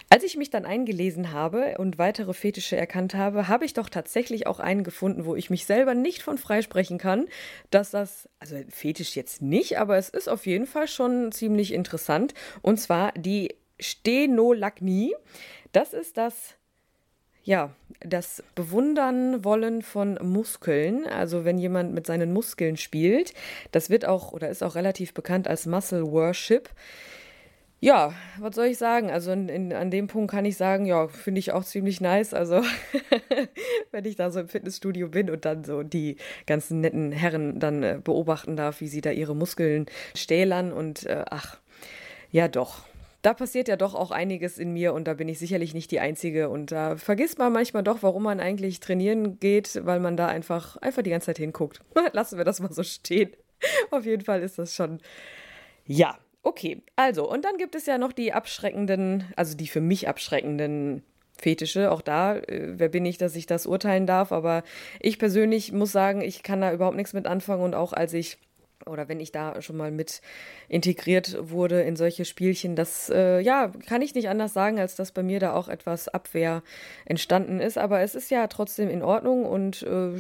Als 0.09 0.23
ich 0.23 0.37
mich 0.37 0.49
dann 0.49 0.65
eingelesen 0.65 1.31
habe 1.31 1.75
und 1.77 1.97
weitere 1.97 2.33
Fetische 2.33 2.77
erkannt 2.77 3.13
habe, 3.13 3.47
habe 3.47 3.65
ich 3.65 3.73
doch 3.73 3.89
tatsächlich 3.89 4.47
auch 4.47 4.59
einen 4.59 4.83
gefunden, 4.83 5.25
wo 5.25 5.35
ich 5.35 5.49
mich 5.49 5.65
selber 5.65 5.93
nicht 5.93 6.23
von 6.23 6.37
freisprechen 6.37 6.97
kann, 6.97 7.27
dass 7.69 7.91
das, 7.91 8.29
also 8.39 8.55
Fetisch 8.69 9.15
jetzt 9.15 9.41
nicht, 9.41 9.77
aber 9.77 9.97
es 9.97 10.09
ist 10.09 10.29
auf 10.29 10.45
jeden 10.45 10.65
Fall 10.65 10.87
schon 10.87 11.31
ziemlich 11.31 11.73
interessant. 11.73 12.33
Und 12.61 12.79
zwar 12.79 13.11
die 13.13 13.55
Stenolagnie. 13.79 15.15
Das 15.71 15.93
ist 15.93 16.17
das 16.17 16.58
ja, 17.49 17.71
das 18.01 18.43
Bewundern 18.53 19.43
wollen 19.43 19.81
von 19.81 20.19
Muskeln, 20.21 21.07
also 21.07 21.45
wenn 21.45 21.57
jemand 21.57 21.95
mit 21.95 22.05
seinen 22.05 22.31
Muskeln 22.31 22.77
spielt, 22.77 23.33
das 23.71 23.89
wird 23.89 24.05
auch 24.05 24.33
oder 24.33 24.49
ist 24.49 24.61
auch 24.61 24.75
relativ 24.75 25.15
bekannt 25.15 25.47
als 25.47 25.65
Muscle 25.65 26.11
Worship. 26.11 26.69
Ja, 27.79 28.13
was 28.37 28.53
soll 28.53 28.67
ich 28.67 28.77
sagen? 28.77 29.09
Also 29.09 29.31
in, 29.31 29.49
in, 29.49 29.73
an 29.73 29.89
dem 29.89 30.05
Punkt 30.05 30.29
kann 30.29 30.45
ich 30.45 30.57
sagen, 30.57 30.85
ja, 30.85 31.07
finde 31.07 31.39
ich 31.39 31.51
auch 31.51 31.63
ziemlich 31.63 32.01
nice. 32.01 32.35
Also 32.35 32.61
wenn 33.91 34.05
ich 34.05 34.15
da 34.15 34.29
so 34.29 34.41
im 34.41 34.47
Fitnessstudio 34.47 35.07
bin 35.07 35.31
und 35.31 35.43
dann 35.43 35.63
so 35.63 35.81
die 35.81 36.17
ganzen 36.45 36.81
netten 36.81 37.11
Herren 37.11 37.59
dann 37.59 37.81
äh, 37.81 37.99
beobachten 38.03 38.57
darf, 38.57 38.79
wie 38.79 38.87
sie 38.87 39.01
da 39.01 39.09
ihre 39.09 39.35
Muskeln 39.35 39.87
stählern 40.13 40.71
und 40.71 41.07
äh, 41.07 41.25
ach, 41.27 41.57
ja 42.31 42.47
doch, 42.47 42.83
da 43.21 43.33
passiert 43.33 43.67
ja 43.67 43.75
doch 43.75 43.95
auch 43.95 44.11
einiges 44.11 44.57
in 44.57 44.71
mir 44.71 44.93
und 44.93 45.05
da 45.05 45.13
bin 45.13 45.27
ich 45.27 45.39
sicherlich 45.39 45.73
nicht 45.73 45.91
die 45.91 45.99
Einzige. 45.99 46.49
Und 46.49 46.71
da 46.71 46.95
vergisst 46.95 47.37
man 47.37 47.51
manchmal 47.51 47.83
doch, 47.83 48.01
warum 48.01 48.23
man 48.23 48.39
eigentlich 48.39 48.79
trainieren 48.79 49.39
geht, 49.39 49.81
weil 49.85 49.99
man 49.99 50.15
da 50.15 50.27
einfach, 50.27 50.77
einfach 50.77 51.01
die 51.01 51.09
ganze 51.09 51.27
Zeit 51.27 51.37
hinguckt. 51.37 51.81
Lassen 52.13 52.37
wir 52.37 52.45
das 52.45 52.59
mal 52.59 52.71
so 52.71 52.83
stehen. 52.83 53.31
Auf 53.91 54.05
jeden 54.05 54.23
Fall 54.23 54.41
ist 54.41 54.57
das 54.57 54.73
schon. 54.73 54.99
Ja, 55.85 56.17
okay. 56.43 56.81
Also, 56.95 57.29
und 57.29 57.43
dann 57.43 57.57
gibt 57.57 57.75
es 57.75 57.85
ja 57.85 57.97
noch 57.97 58.13
die 58.13 58.31
abschreckenden, 58.31 59.25
also 59.35 59.57
die 59.57 59.67
für 59.67 59.81
mich 59.81 60.07
abschreckenden 60.07 61.03
Fetische. 61.37 61.91
Auch 61.91 62.01
da, 62.01 62.37
äh, 62.37 62.73
wer 62.77 62.89
bin 62.89 63.05
ich, 63.05 63.17
dass 63.17 63.35
ich 63.35 63.45
das 63.45 63.65
urteilen 63.65 64.07
darf? 64.07 64.31
Aber 64.31 64.63
ich 65.01 65.19
persönlich 65.19 65.73
muss 65.73 65.91
sagen, 65.91 66.21
ich 66.21 66.41
kann 66.43 66.61
da 66.61 66.71
überhaupt 66.71 66.95
nichts 66.95 67.13
mit 67.13 67.27
anfangen. 67.27 67.63
Und 67.63 67.75
auch 67.75 67.91
als 67.91 68.13
ich 68.13 68.37
oder 68.85 69.09
wenn 69.09 69.19
ich 69.19 69.31
da 69.31 69.61
schon 69.61 69.77
mal 69.77 69.91
mit 69.91 70.21
integriert 70.67 71.37
wurde 71.39 71.81
in 71.81 71.95
solche 71.95 72.25
Spielchen, 72.25 72.75
das 72.75 73.09
äh, 73.09 73.39
ja, 73.39 73.71
kann 73.87 74.01
ich 74.01 74.15
nicht 74.15 74.29
anders 74.29 74.53
sagen, 74.53 74.79
als 74.79 74.95
dass 74.95 75.11
bei 75.11 75.23
mir 75.23 75.39
da 75.39 75.53
auch 75.53 75.67
etwas 75.67 76.07
Abwehr 76.07 76.63
entstanden 77.05 77.59
ist. 77.59 77.77
Aber 77.77 78.01
es 78.01 78.15
ist 78.15 78.31
ja 78.31 78.47
trotzdem 78.47 78.89
in 78.89 79.03
Ordnung 79.03 79.45
und 79.45 79.83
äh, 79.83 80.11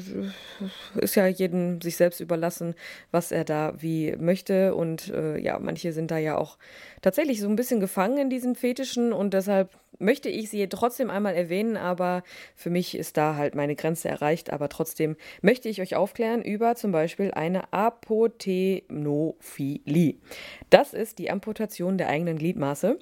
ist 0.99 1.15
ja 1.15 1.27
jedem 1.27 1.81
sich 1.81 1.97
selbst 1.97 2.19
überlassen, 2.19 2.75
was 3.11 3.31
er 3.31 3.43
da 3.43 3.73
wie 3.77 4.15
möchte. 4.17 4.75
Und 4.75 5.09
äh, 5.09 5.37
ja, 5.39 5.59
manche 5.59 5.93
sind 5.93 6.11
da 6.11 6.17
ja 6.17 6.37
auch 6.37 6.57
tatsächlich 7.01 7.39
so 7.39 7.47
ein 7.47 7.55
bisschen 7.55 7.79
gefangen 7.79 8.17
in 8.17 8.29
diesem 8.29 8.55
Fetischen 8.55 9.13
und 9.13 9.33
deshalb 9.33 9.69
möchte 9.99 10.29
ich 10.29 10.49
sie 10.49 10.67
trotzdem 10.67 11.09
einmal 11.09 11.35
erwähnen, 11.35 11.77
aber 11.77 12.23
für 12.55 12.69
mich 12.69 12.97
ist 12.97 13.17
da 13.17 13.35
halt 13.35 13.55
meine 13.55 13.75
Grenze 13.75 14.09
erreicht. 14.09 14.51
Aber 14.51 14.69
trotzdem 14.69 15.15
möchte 15.41 15.69
ich 15.69 15.81
euch 15.81 15.95
aufklären 15.95 16.41
über 16.41 16.75
zum 16.75 16.91
Beispiel 16.91 17.31
eine 17.31 17.71
Apotenophilie. 17.71 20.15
Das 20.69 20.93
ist 20.93 21.19
die 21.19 21.29
Amputation 21.29 21.97
der 21.97 22.09
eigenen 22.09 22.37
Gliedmaße 22.37 22.99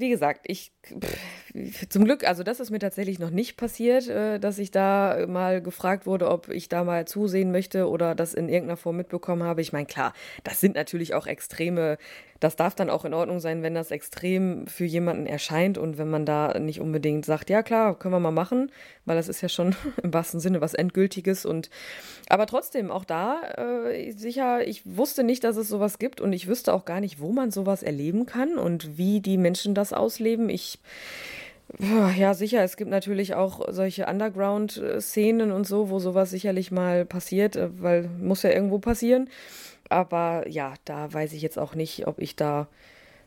wie 0.00 0.08
gesagt, 0.08 0.46
ich 0.46 0.72
pff, 0.86 1.88
zum 1.88 2.04
Glück, 2.04 2.26
also 2.26 2.42
das 2.42 2.60
ist 2.60 2.70
mir 2.70 2.78
tatsächlich 2.78 3.18
noch 3.18 3.30
nicht 3.30 3.56
passiert, 3.56 4.08
äh, 4.08 4.38
dass 4.38 4.58
ich 4.58 4.70
da 4.70 5.26
mal 5.28 5.60
gefragt 5.60 6.06
wurde, 6.06 6.28
ob 6.28 6.48
ich 6.48 6.68
da 6.68 6.84
mal 6.84 7.06
zusehen 7.06 7.52
möchte 7.52 7.88
oder 7.88 8.14
das 8.14 8.34
in 8.34 8.48
irgendeiner 8.48 8.76
Form 8.76 8.96
mitbekommen 8.96 9.42
habe. 9.42 9.60
Ich 9.60 9.72
meine, 9.72 9.86
klar, 9.86 10.12
das 10.42 10.60
sind 10.60 10.74
natürlich 10.74 11.14
auch 11.14 11.26
extreme 11.26 11.98
das 12.40 12.56
darf 12.56 12.74
dann 12.74 12.90
auch 12.90 13.04
in 13.04 13.14
Ordnung 13.14 13.38
sein, 13.38 13.62
wenn 13.62 13.74
das 13.74 13.90
extrem 13.90 14.66
für 14.66 14.86
jemanden 14.86 15.26
erscheint 15.26 15.78
und 15.78 15.98
wenn 15.98 16.10
man 16.10 16.24
da 16.24 16.58
nicht 16.58 16.80
unbedingt 16.80 17.26
sagt, 17.26 17.50
ja 17.50 17.62
klar, 17.62 17.98
können 17.98 18.14
wir 18.14 18.20
mal 18.20 18.30
machen, 18.30 18.72
weil 19.04 19.16
das 19.16 19.28
ist 19.28 19.42
ja 19.42 19.48
schon 19.48 19.76
im 20.02 20.12
wahrsten 20.12 20.40
Sinne 20.40 20.60
was 20.60 20.74
Endgültiges 20.74 21.44
und 21.44 21.70
aber 22.28 22.46
trotzdem 22.46 22.90
auch 22.90 23.04
da 23.04 23.40
äh, 23.90 24.10
sicher, 24.12 24.66
ich 24.66 24.82
wusste 24.84 25.22
nicht, 25.22 25.44
dass 25.44 25.56
es 25.56 25.68
sowas 25.68 25.98
gibt 25.98 26.20
und 26.20 26.32
ich 26.32 26.48
wüsste 26.48 26.72
auch 26.72 26.84
gar 26.84 27.00
nicht, 27.00 27.20
wo 27.20 27.32
man 27.32 27.50
sowas 27.50 27.82
erleben 27.82 28.24
kann 28.24 28.56
und 28.56 28.96
wie 28.96 29.20
die 29.20 29.36
Menschen 29.36 29.74
das 29.74 29.92
ausleben. 29.92 30.48
Ich 30.48 30.78
ja, 31.78 32.34
sicher, 32.34 32.62
es 32.62 32.76
gibt 32.76 32.90
natürlich 32.90 33.34
auch 33.34 33.66
solche 33.68 34.06
Underground-Szenen 34.06 35.52
und 35.52 35.66
so, 35.66 35.90
wo 35.90 35.98
sowas 35.98 36.30
sicherlich 36.30 36.70
mal 36.70 37.04
passiert, 37.04 37.56
äh, 37.56 37.68
weil 37.80 38.08
muss 38.20 38.42
ja 38.42 38.50
irgendwo 38.50 38.78
passieren. 38.78 39.28
Aber 39.88 40.46
ja, 40.48 40.74
da 40.84 41.12
weiß 41.12 41.32
ich 41.32 41.42
jetzt 41.42 41.58
auch 41.58 41.74
nicht, 41.74 42.06
ob 42.06 42.20
ich 42.20 42.36
da 42.36 42.68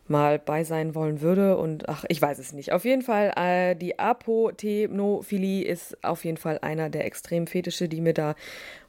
mal 0.07 0.39
bei 0.39 0.63
sein 0.63 0.95
wollen 0.95 1.21
würde. 1.21 1.57
Und 1.57 1.89
ach, 1.89 2.05
ich 2.07 2.21
weiß 2.21 2.39
es 2.39 2.53
nicht. 2.53 2.71
Auf 2.71 2.85
jeden 2.85 3.01
Fall, 3.01 3.33
äh, 3.35 3.75
die 3.75 3.99
Apotemnophilie 3.99 5.65
ist 5.65 6.03
auf 6.03 6.25
jeden 6.25 6.37
Fall 6.37 6.59
einer 6.61 6.89
der 6.89 7.05
Extremfetische, 7.05 7.87
die 7.87 8.01
mir 8.01 8.13
da 8.13 8.35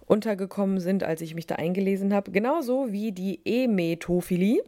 untergekommen 0.07 0.81
sind, 0.81 1.03
als 1.03 1.21
ich 1.21 1.35
mich 1.35 1.47
da 1.47 1.57
eingelesen 1.57 2.13
habe. 2.13 2.31
Genauso 2.31 2.93
wie 2.93 3.13
die 3.13 3.41
Emetophilie. 3.45 4.63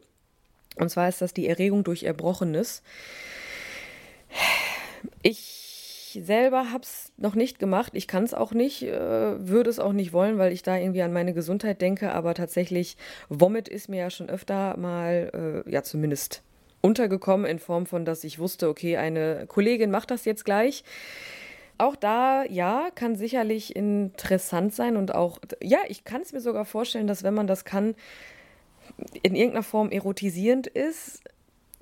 Und 0.77 0.91
zwar 0.91 1.09
ist 1.09 1.23
das 1.23 1.35
die 1.35 1.49
Erregung 1.49 1.85
durch 1.85 2.05
Erbrochenes. 2.05 2.83
Ich 5.23 6.21
selber 6.23 6.73
habe 6.73 6.83
es 6.83 7.13
noch 7.17 7.35
nicht 7.35 7.59
gemacht. 7.59 7.93
Ich 7.95 8.09
kann 8.09 8.25
es 8.25 8.35
auch 8.35 8.53
nicht, 8.53 8.83
äh, 8.83 9.49
würde 9.49 9.71
es 9.71 9.79
auch 9.79 9.93
nicht 9.93 10.13
wollen, 10.13 10.39
weil 10.39 10.53
ich 10.53 10.63
da 10.63 10.77
irgendwie 10.77 11.03
an 11.03 11.13
meine 11.13 11.35
Gesundheit 11.35 11.81
denke. 11.81 12.13
Aber 12.13 12.35
tatsächlich, 12.35 12.97
Vomit 13.29 13.69
ist 13.69 13.89
mir 13.89 13.99
ja 13.99 14.11
schon 14.11 14.31
öfter 14.31 14.77
mal, 14.77 15.65
äh, 15.67 15.71
ja 15.71 15.83
zumindest 15.83 16.43
untergekommen 16.81 17.47
in 17.47 17.59
Form 17.59 17.87
von, 17.87 18.05
dass 18.05 18.25
ich 18.25 18.39
wusste, 18.39 18.69
okay, 18.69 18.97
eine 18.97 19.47
Kollegin 19.47 19.91
macht 19.91 20.11
das 20.11 20.25
jetzt 20.25 20.45
gleich. 20.45 20.85
Auch 21.79 21.97
da, 21.97 22.45
ja, 22.45 22.89
kann 22.95 23.17
sicherlich 23.17 23.77
interessant 23.77 24.75
sein 24.75 24.97
und 24.97 25.15
auch, 25.15 25.41
ja, 25.63 25.79
ich 25.89 26.05
kann 26.05 26.23
es 26.23 26.33
mir 26.33 26.41
sogar 26.41 26.65
vorstellen, 26.65 27.07
dass 27.07 27.23
wenn 27.23 27.35
man 27.35 27.47
das 27.47 27.65
kann, 27.65 27.95
in 29.23 29.35
irgendeiner 29.35 29.63
Form 29.63 29.91
erotisierend 29.91 30.69
ist 30.69 31.23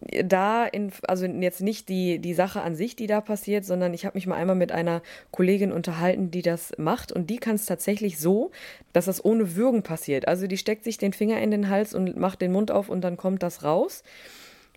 da 0.00 0.66
in, 0.66 0.92
also 1.06 1.26
jetzt 1.26 1.60
nicht 1.60 1.88
die, 1.88 2.18
die 2.18 2.34
Sache 2.34 2.62
an 2.62 2.74
sich, 2.74 2.96
die 2.96 3.06
da 3.06 3.20
passiert, 3.20 3.64
sondern 3.64 3.94
ich 3.94 4.04
habe 4.04 4.16
mich 4.16 4.26
mal 4.26 4.36
einmal 4.36 4.56
mit 4.56 4.72
einer 4.72 5.02
Kollegin 5.30 5.72
unterhalten, 5.72 6.30
die 6.30 6.42
das 6.42 6.72
macht 6.78 7.12
und 7.12 7.30
die 7.30 7.38
kann 7.38 7.54
es 7.54 7.66
tatsächlich 7.66 8.18
so, 8.18 8.50
dass 8.92 9.06
das 9.06 9.24
ohne 9.24 9.56
Würgen 9.56 9.82
passiert. 9.82 10.28
Also 10.28 10.46
die 10.46 10.58
steckt 10.58 10.84
sich 10.84 10.98
den 10.98 11.12
Finger 11.12 11.40
in 11.40 11.50
den 11.50 11.68
Hals 11.68 11.94
und 11.94 12.16
macht 12.16 12.42
den 12.42 12.52
Mund 12.52 12.70
auf 12.70 12.88
und 12.88 13.02
dann 13.02 13.16
kommt 13.16 13.42
das 13.42 13.62
raus. 13.64 14.02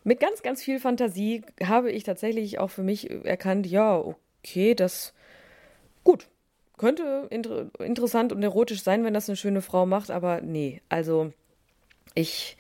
Mit 0.04 0.20
ganz, 0.20 0.42
ganz 0.42 0.64
viel 0.64 0.80
Fantasie 0.80 1.42
habe 1.64 1.92
ich 1.92 2.04
tatsächlich 2.04 2.60
auch 2.60 2.70
für 2.70 2.84
mich 2.84 3.10
erkannt, 3.26 3.68
ja, 3.68 3.98
okay, 3.98 4.76
das 4.76 5.14
gut. 6.04 6.28
Könnte 6.78 7.26
inter 7.32 7.72
interessant 7.80 8.32
und 8.32 8.44
erotisch 8.44 8.84
sein, 8.84 9.04
wenn 9.04 9.16
das 9.16 9.28
eine 9.28 9.36
schöne 9.36 9.64
Frau 9.64 9.88
macht, 9.88 10.12
aber 10.12 10.42
nee, 10.42 10.80
also 10.90 11.34
ich 12.14 12.56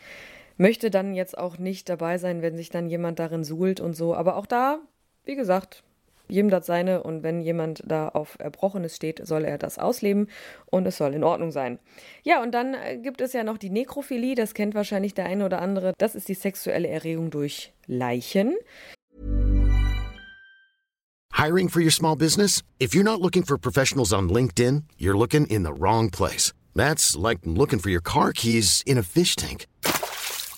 möchte 0.58 0.90
dann 0.90 1.14
jetzt 1.14 1.38
auch 1.38 1.58
nicht 1.58 1.90
dabei 1.90 2.18
sein, 2.18 2.42
wenn 2.42 2.58
sich 2.58 2.70
dann 2.70 2.90
jemand 2.90 3.20
darin 3.20 3.44
suhlt 3.44 3.80
und 3.80 3.96
so. 3.96 4.16
Aber 4.16 4.36
auch 4.36 4.46
da, 4.46 4.80
wie 5.26 5.36
gesagt, 5.36 5.84
jedem 6.28 6.50
das 6.50 6.66
seine 6.66 7.04
und 7.04 7.24
wenn 7.24 7.42
jemand 7.42 7.84
da 7.86 8.10
auf 8.10 8.38
Erbrochenes 8.40 8.96
steht, 8.96 9.26
soll 9.26 9.46
er 9.46 9.58
das 9.58 9.80
ausleben 9.80 10.28
und 10.66 10.86
es 10.86 10.98
soll 10.98 11.14
in 11.14 11.24
Ordnung 11.24 11.52
sein. 11.52 11.80
Ja, 12.24 12.42
und 12.42 12.52
dann 12.52 12.74
äh, 12.74 12.98
gibt 12.98 13.22
es 13.22 13.34
ja 13.34 13.44
noch 13.44 13.58
die 13.58 13.70
Nekrophilie, 13.70 14.36
das 14.36 14.54
kennt 14.54 14.76
wahrscheinlich 14.76 15.14
der 15.14 15.26
eine 15.26 15.46
oder 15.46 15.62
andere. 15.62 15.94
Das 15.98 16.16
ist 16.16 16.28
die 16.28 16.34
sexuelle 16.34 16.88
Erregung 16.88 17.30
durch 17.30 17.74
Leichen. 17.86 18.56
Hiring 21.34 21.70
for 21.70 21.82
your 21.82 21.92
small 21.92 22.16
business? 22.16 22.64
If 22.82 22.94
you're 22.94 23.04
not 23.04 23.22
looking 23.22 23.44
for 23.44 23.58
professionals 23.60 24.12
on 24.12 24.28
LinkedIn, 24.28 24.84
you're 24.98 25.18
looking 25.18 25.46
in 25.46 25.64
the 25.64 25.72
wrong 25.72 26.10
place. 26.10 26.52
That's 26.76 27.16
like 27.16 27.40
looking 27.46 27.80
for 27.80 27.90
your 27.90 28.02
car 28.02 28.34
keys 28.34 28.82
in 28.86 28.98
a 28.98 29.04
fish 29.04 29.36
tank. 29.36 29.68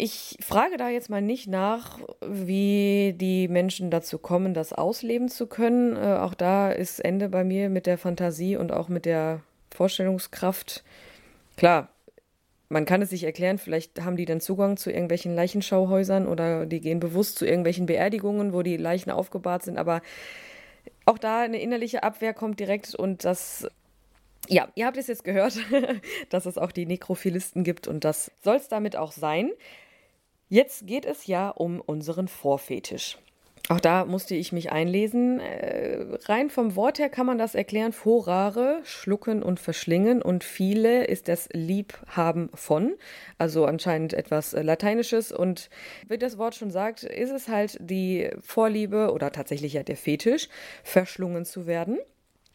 Ich 0.00 0.36
frage 0.40 0.76
da 0.76 0.88
jetzt 0.88 1.10
mal 1.10 1.20
nicht 1.20 1.48
nach, 1.48 1.98
wie 2.24 3.14
die 3.16 3.48
Menschen 3.48 3.90
dazu 3.90 4.18
kommen, 4.18 4.54
das 4.54 4.72
ausleben 4.72 5.28
zu 5.28 5.48
können. 5.48 5.96
Äh, 5.96 6.18
auch 6.20 6.34
da 6.34 6.70
ist 6.70 7.00
Ende 7.00 7.28
bei 7.28 7.42
mir 7.42 7.68
mit 7.68 7.86
der 7.86 7.98
Fantasie 7.98 8.56
und 8.56 8.70
auch 8.70 8.88
mit 8.88 9.06
der 9.06 9.42
Vorstellungskraft. 9.74 10.84
Klar, 11.56 11.88
man 12.68 12.84
kann 12.84 13.02
es 13.02 13.10
sich 13.10 13.24
erklären, 13.24 13.58
vielleicht 13.58 14.00
haben 14.04 14.16
die 14.16 14.24
dann 14.24 14.40
Zugang 14.40 14.76
zu 14.76 14.90
irgendwelchen 14.90 15.34
Leichenschauhäusern 15.34 16.28
oder 16.28 16.64
die 16.64 16.80
gehen 16.80 17.00
bewusst 17.00 17.36
zu 17.36 17.44
irgendwelchen 17.44 17.86
Beerdigungen, 17.86 18.52
wo 18.52 18.62
die 18.62 18.76
Leichen 18.76 19.10
aufgebahrt 19.10 19.64
sind, 19.64 19.78
aber 19.78 20.00
auch 21.06 21.18
da 21.18 21.40
eine 21.40 21.60
innerliche 21.60 22.04
Abwehr 22.04 22.34
kommt 22.34 22.60
direkt 22.60 22.94
und 22.94 23.24
das 23.24 23.66
ja, 24.48 24.68
ihr 24.76 24.86
habt 24.86 24.96
es 24.96 25.08
jetzt 25.08 25.24
gehört, 25.24 25.58
dass 26.30 26.46
es 26.46 26.56
auch 26.56 26.70
die 26.70 26.86
Nekrophilisten 26.86 27.64
gibt 27.64 27.88
und 27.88 28.04
das 28.04 28.30
soll 28.44 28.56
es 28.56 28.68
damit 28.68 28.96
auch 28.96 29.12
sein. 29.12 29.50
Jetzt 30.48 30.86
geht 30.86 31.04
es 31.04 31.26
ja 31.26 31.50
um 31.50 31.80
unseren 31.80 32.28
Vorfetisch. 32.28 33.18
Auch 33.68 33.80
da 33.80 34.06
musste 34.06 34.34
ich 34.34 34.50
mich 34.50 34.72
einlesen. 34.72 35.40
Äh, 35.40 36.06
rein 36.24 36.48
vom 36.48 36.74
Wort 36.74 36.98
her 36.98 37.10
kann 37.10 37.26
man 37.26 37.36
das 37.36 37.54
erklären. 37.54 37.92
Vorare, 37.92 38.80
schlucken 38.84 39.42
und 39.42 39.60
verschlingen 39.60 40.22
und 40.22 40.42
viele 40.42 41.04
ist 41.04 41.28
das 41.28 41.50
Liebhaben 41.52 42.48
von. 42.54 42.94
Also 43.36 43.66
anscheinend 43.66 44.14
etwas 44.14 44.52
Lateinisches. 44.52 45.32
Und 45.32 45.68
wie 46.08 46.16
das 46.16 46.38
Wort 46.38 46.54
schon 46.54 46.70
sagt, 46.70 47.02
ist 47.02 47.30
es 47.30 47.48
halt 47.48 47.76
die 47.80 48.30
Vorliebe 48.40 49.12
oder 49.12 49.32
tatsächlich 49.32 49.74
ja 49.74 49.82
der 49.82 49.98
Fetisch, 49.98 50.48
verschlungen 50.82 51.44
zu 51.44 51.66
werden. 51.66 51.98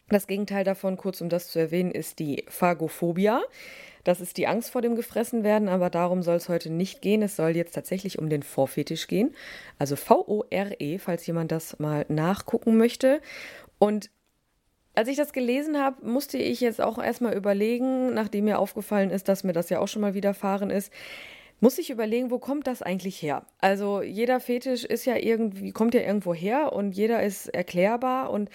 Das 0.08 0.26
Gegenteil 0.26 0.64
davon, 0.64 0.96
kurz 0.96 1.20
um 1.20 1.28
das 1.28 1.48
zu 1.48 1.60
erwähnen, 1.60 1.92
ist 1.92 2.18
die 2.18 2.44
Phagophobia. 2.48 3.40
Das 4.04 4.20
ist 4.20 4.36
die 4.36 4.46
Angst 4.46 4.70
vor 4.70 4.82
dem 4.82 4.96
Gefressenwerden, 4.96 5.68
aber 5.68 5.90
darum 5.90 6.22
soll 6.22 6.36
es 6.36 6.48
heute 6.48 6.70
nicht 6.70 7.00
gehen. 7.02 7.22
Es 7.22 7.36
soll 7.36 7.56
jetzt 7.56 7.74
tatsächlich 7.74 8.18
um 8.18 8.28
den 8.28 8.42
Vorfetisch 8.42 9.06
gehen. 9.08 9.34
Also 9.78 9.96
V-O-R-E, 9.96 10.98
falls 10.98 11.26
jemand 11.26 11.50
das 11.50 11.78
mal 11.78 12.04
nachgucken 12.08 12.76
möchte. 12.76 13.20
Und 13.78 14.10
als 14.94 15.08
ich 15.08 15.16
das 15.16 15.32
gelesen 15.32 15.78
habe, 15.78 16.06
musste 16.06 16.38
ich 16.38 16.60
jetzt 16.60 16.80
auch 16.80 16.98
erstmal 16.98 17.34
überlegen, 17.34 18.14
nachdem 18.14 18.44
mir 18.44 18.58
aufgefallen 18.58 19.10
ist, 19.10 19.28
dass 19.28 19.42
mir 19.42 19.52
das 19.52 19.70
ja 19.70 19.80
auch 19.80 19.88
schon 19.88 20.02
mal 20.02 20.14
widerfahren 20.14 20.70
ist, 20.70 20.92
muss 21.60 21.78
ich 21.78 21.90
überlegen, 21.90 22.30
wo 22.30 22.38
kommt 22.38 22.66
das 22.66 22.82
eigentlich 22.82 23.22
her? 23.22 23.46
Also 23.58 24.02
jeder 24.02 24.38
Fetisch 24.38 24.84
ist 24.84 25.06
ja 25.06 25.16
irgendwie, 25.16 25.72
kommt 25.72 25.94
ja 25.94 26.02
irgendwo 26.02 26.34
her 26.34 26.72
und 26.72 26.92
jeder 26.92 27.22
ist 27.22 27.48
erklärbar 27.48 28.30
und 28.30 28.50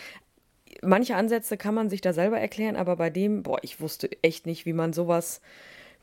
manche 0.82 1.16
Ansätze 1.16 1.58
kann 1.58 1.76
man 1.76 1.90
sich 1.90 2.02
da 2.02 2.14
selber 2.14 2.40
erklären, 2.40 2.76
aber 2.76 2.96
bei 2.96 3.10
dem, 3.10 3.44
boah, 3.44 3.60
ich 3.62 3.82
wusste 3.82 4.10
echt 4.22 4.46
nicht, 4.46 4.66
wie 4.66 4.74
man 4.74 4.94
sowas 4.94 5.42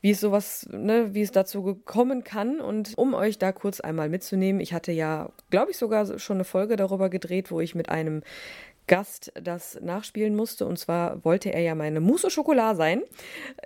wie 0.01 0.11
es 0.11 0.19
sowas, 0.19 0.67
ne, 0.71 1.13
wie 1.13 1.21
es 1.21 1.31
dazu 1.31 1.81
kommen 1.85 2.23
kann. 2.23 2.59
Und 2.59 2.93
um 2.97 3.13
euch 3.13 3.37
da 3.37 3.51
kurz 3.51 3.79
einmal 3.79 4.09
mitzunehmen, 4.09 4.61
ich 4.61 4.73
hatte 4.73 4.91
ja, 4.91 5.31
glaube 5.49 5.71
ich, 5.71 5.77
sogar 5.77 6.19
schon 6.19 6.37
eine 6.37 6.43
Folge 6.43 6.75
darüber 6.75 7.09
gedreht, 7.09 7.51
wo 7.51 7.59
ich 7.59 7.75
mit 7.75 7.89
einem 7.89 8.21
Gast 8.85 9.31
das 9.41 9.79
nachspielen 9.81 10.35
musste. 10.35 10.65
Und 10.65 10.77
zwar 10.77 11.23
wollte 11.25 11.51
er 11.53 11.61
ja 11.61 11.75
meine 11.75 11.99
Mousse 11.99 12.27
au 12.27 12.29
Chocolat 12.29 12.77
sein. 12.77 13.01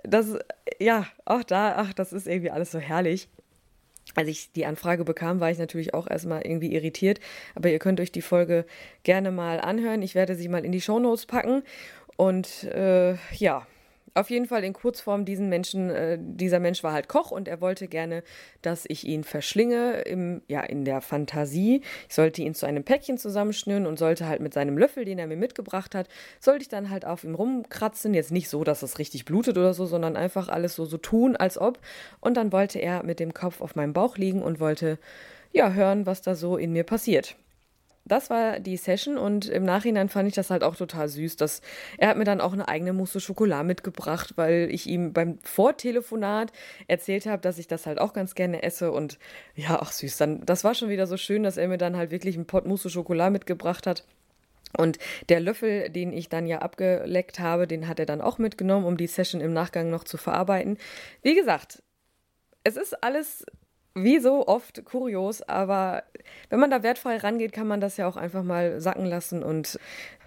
Das, 0.04 0.38
ja, 0.78 1.06
auch 1.24 1.44
da, 1.44 1.74
ach, 1.76 1.92
das 1.92 2.12
ist 2.12 2.26
irgendwie 2.26 2.50
alles 2.50 2.72
so 2.72 2.78
herrlich. 2.78 3.28
Als 4.14 4.28
ich 4.28 4.52
die 4.52 4.66
Anfrage 4.66 5.04
bekam, 5.04 5.40
war 5.40 5.50
ich 5.50 5.58
natürlich 5.58 5.94
auch 5.94 6.08
erstmal 6.08 6.42
irgendwie 6.42 6.74
irritiert. 6.74 7.20
Aber 7.54 7.70
ihr 7.70 7.78
könnt 7.78 8.00
euch 8.00 8.12
die 8.12 8.22
Folge 8.22 8.66
gerne 9.04 9.30
mal 9.30 9.60
anhören. 9.60 10.02
Ich 10.02 10.14
werde 10.14 10.34
sie 10.34 10.48
mal 10.48 10.64
in 10.64 10.72
die 10.72 10.80
Shownotes 10.80 11.26
packen. 11.26 11.62
Und 12.16 12.64
äh, 12.64 13.14
ja, 13.36 13.66
auf 14.14 14.30
jeden 14.30 14.46
Fall 14.46 14.62
in 14.64 14.72
Kurzform, 14.72 15.24
diesen 15.24 15.48
Menschen, 15.48 15.90
äh, 15.90 16.18
dieser 16.20 16.60
Mensch 16.60 16.82
war 16.82 16.92
halt 16.92 17.08
Koch 17.08 17.30
und 17.30 17.48
er 17.48 17.60
wollte 17.60 17.88
gerne, 17.88 18.22
dass 18.60 18.84
ich 18.88 19.06
ihn 19.06 19.24
verschlinge 19.24 20.02
im, 20.02 20.42
ja, 20.48 20.60
in 20.60 20.84
der 20.84 21.00
Fantasie. 21.00 21.82
Ich 22.08 22.14
sollte 22.14 22.42
ihn 22.42 22.54
zu 22.54 22.66
einem 22.66 22.84
Päckchen 22.84 23.18
zusammenschnüren 23.18 23.86
und 23.86 23.98
sollte 23.98 24.28
halt 24.28 24.40
mit 24.40 24.52
seinem 24.52 24.76
Löffel, 24.76 25.04
den 25.04 25.18
er 25.18 25.26
mir 25.26 25.36
mitgebracht 25.36 25.94
hat, 25.94 26.08
sollte 26.40 26.62
ich 26.62 26.68
dann 26.68 26.90
halt 26.90 27.06
auf 27.06 27.24
ihm 27.24 27.34
rumkratzen. 27.34 28.12
Jetzt 28.14 28.32
nicht 28.32 28.48
so, 28.48 28.64
dass 28.64 28.82
es 28.82 28.98
richtig 28.98 29.24
blutet 29.24 29.56
oder 29.56 29.74
so, 29.74 29.86
sondern 29.86 30.16
einfach 30.16 30.48
alles 30.48 30.74
so, 30.74 30.84
so 30.84 30.98
tun, 30.98 31.36
als 31.36 31.56
ob. 31.58 31.78
Und 32.20 32.36
dann 32.36 32.52
wollte 32.52 32.78
er 32.78 33.04
mit 33.04 33.18
dem 33.18 33.32
Kopf 33.32 33.60
auf 33.60 33.76
meinem 33.76 33.92
Bauch 33.92 34.18
liegen 34.18 34.42
und 34.42 34.60
wollte, 34.60 34.98
ja, 35.52 35.72
hören, 35.72 36.06
was 36.06 36.22
da 36.22 36.34
so 36.34 36.56
in 36.56 36.72
mir 36.72 36.84
passiert 36.84 37.36
das 38.04 38.30
war 38.30 38.58
die 38.58 38.76
Session 38.76 39.16
und 39.16 39.48
im 39.48 39.64
Nachhinein 39.64 40.08
fand 40.08 40.28
ich 40.28 40.34
das 40.34 40.50
halt 40.50 40.64
auch 40.64 40.76
total 40.76 41.08
süß. 41.08 41.36
Dass 41.36 41.60
er 41.98 42.08
hat 42.08 42.16
mir 42.16 42.24
dann 42.24 42.40
auch 42.40 42.52
eine 42.52 42.68
eigene 42.68 42.92
Mousse 42.92 43.20
Schokolade 43.20 43.64
mitgebracht, 43.64 44.32
weil 44.36 44.68
ich 44.70 44.86
ihm 44.86 45.12
beim 45.12 45.38
Vortelefonat 45.42 46.52
erzählt 46.88 47.26
habe, 47.26 47.42
dass 47.42 47.58
ich 47.58 47.68
das 47.68 47.86
halt 47.86 48.00
auch 48.00 48.12
ganz 48.12 48.34
gerne 48.34 48.62
esse 48.62 48.90
und 48.90 49.18
ja, 49.54 49.80
auch 49.80 49.92
süß. 49.92 50.16
Dann, 50.16 50.44
das 50.44 50.64
war 50.64 50.74
schon 50.74 50.88
wieder 50.88 51.06
so 51.06 51.16
schön, 51.16 51.42
dass 51.44 51.56
er 51.56 51.68
mir 51.68 51.78
dann 51.78 51.96
halt 51.96 52.10
wirklich 52.10 52.34
einen 52.34 52.46
Pot 52.46 52.66
Mousse 52.66 52.90
Schokolade 52.90 53.30
mitgebracht 53.30 53.86
hat. 53.86 54.04
Und 54.76 54.98
der 55.28 55.40
Löffel, 55.40 55.90
den 55.90 56.12
ich 56.12 56.28
dann 56.28 56.46
ja 56.46 56.58
abgeleckt 56.60 57.38
habe, 57.38 57.66
den 57.66 57.88
hat 57.88 58.00
er 58.00 58.06
dann 58.06 58.22
auch 58.22 58.38
mitgenommen, 58.38 58.86
um 58.86 58.96
die 58.96 59.06
Session 59.06 59.40
im 59.40 59.52
Nachgang 59.52 59.90
noch 59.90 60.04
zu 60.04 60.16
verarbeiten. 60.16 60.78
Wie 61.22 61.34
gesagt, 61.34 61.82
es 62.64 62.76
ist 62.76 63.02
alles 63.02 63.44
wie 63.94 64.18
so 64.18 64.46
oft 64.46 64.84
kurios, 64.84 65.42
aber 65.42 66.04
wenn 66.48 66.60
man 66.60 66.70
da 66.70 66.82
wertfrei 66.82 67.16
rangeht, 67.18 67.52
kann 67.52 67.66
man 67.66 67.80
das 67.80 67.96
ja 67.96 68.08
auch 68.08 68.16
einfach 68.16 68.42
mal 68.42 68.80
sacken 68.80 69.06
lassen 69.06 69.42
und 69.42 69.78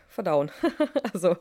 verdauen. 0.07 0.51
also. 1.13 1.35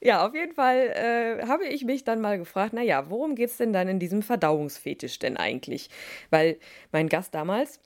ja, 0.00 0.26
auf 0.26 0.34
jeden 0.34 0.54
Fall 0.54 0.88
äh, 0.94 1.46
habe 1.46 1.66
ich 1.66 1.84
mich 1.84 2.04
dann 2.04 2.20
mal 2.20 2.38
gefragt, 2.38 2.72
naja, 2.72 3.10
worum 3.10 3.34
geht 3.34 3.50
es 3.50 3.56
denn 3.56 3.72
dann 3.72 3.88
in 3.88 3.98
diesem 3.98 4.22
Verdauungsfetisch 4.22 5.18
denn 5.18 5.36
eigentlich? 5.36 5.90
Weil 6.30 6.58
mein 6.92 7.08
Gast 7.08 7.34
damals, 7.34 7.80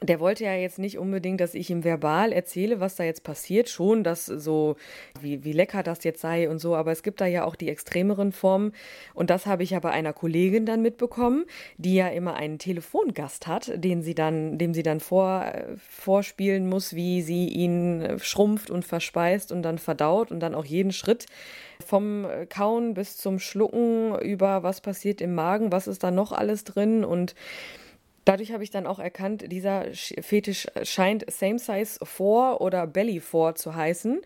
der 0.00 0.20
wollte 0.20 0.44
ja 0.44 0.54
jetzt 0.54 0.78
nicht 0.78 0.98
unbedingt, 0.98 1.40
dass 1.40 1.54
ich 1.54 1.70
ihm 1.70 1.82
verbal 1.82 2.32
erzähle, 2.32 2.78
was 2.78 2.96
da 2.96 3.04
jetzt 3.04 3.24
passiert. 3.24 3.68
Schon, 3.68 4.04
dass 4.04 4.26
so, 4.26 4.76
wie, 5.20 5.42
wie 5.42 5.52
lecker 5.52 5.82
das 5.82 6.04
jetzt 6.04 6.20
sei 6.20 6.48
und 6.48 6.60
so. 6.60 6.76
Aber 6.76 6.92
es 6.92 7.02
gibt 7.02 7.20
da 7.20 7.26
ja 7.26 7.44
auch 7.44 7.56
die 7.56 7.68
extremeren 7.68 8.30
Formen. 8.32 8.72
Und 9.14 9.30
das 9.30 9.46
habe 9.46 9.64
ich 9.64 9.70
ja 9.70 9.80
bei 9.80 9.90
einer 9.90 10.12
Kollegin 10.12 10.66
dann 10.66 10.82
mitbekommen, 10.82 11.46
die 11.78 11.96
ja 11.96 12.08
immer 12.08 12.34
einen 12.34 12.58
Telefongast 12.58 13.46
hat, 13.48 13.72
den 13.74 14.02
sie 14.02 14.14
dann, 14.14 14.56
dem 14.56 14.72
sie 14.72 14.84
dann 14.84 15.00
vor, 15.00 15.52
vorspielen 15.88 16.68
muss, 16.68 16.94
wie 16.94 17.22
sie 17.22 17.48
ihn 17.48 18.18
schrumpft 18.18 18.70
und 18.70 18.84
verspeist 18.84 19.50
und 19.50 19.62
dann 19.62 19.78
verdaut 19.78 20.30
und 20.30 20.40
dann 20.40 20.54
auch 20.54 20.64
jeden 20.64 20.92
Schritt 20.92 21.26
vom 21.84 22.26
Kauen 22.48 22.94
bis 22.94 23.16
zum 23.16 23.38
Schlucken 23.38 24.18
über 24.20 24.62
was 24.62 24.80
passiert 24.80 25.20
im 25.20 25.34
Magen, 25.34 25.72
was 25.72 25.86
ist 25.86 26.02
da 26.02 26.10
noch 26.10 26.32
alles 26.32 26.64
drin 26.64 27.04
und 27.04 27.34
Dadurch 28.28 28.52
habe 28.52 28.62
ich 28.62 28.68
dann 28.68 28.86
auch 28.86 28.98
erkannt, 28.98 29.50
dieser 29.50 29.86
Fetisch 29.94 30.66
scheint 30.82 31.24
Same 31.32 31.58
Size 31.58 31.98
4 32.04 32.60
oder 32.60 32.86
Belly 32.86 33.20
4 33.20 33.54
zu 33.54 33.74
heißen. 33.74 34.20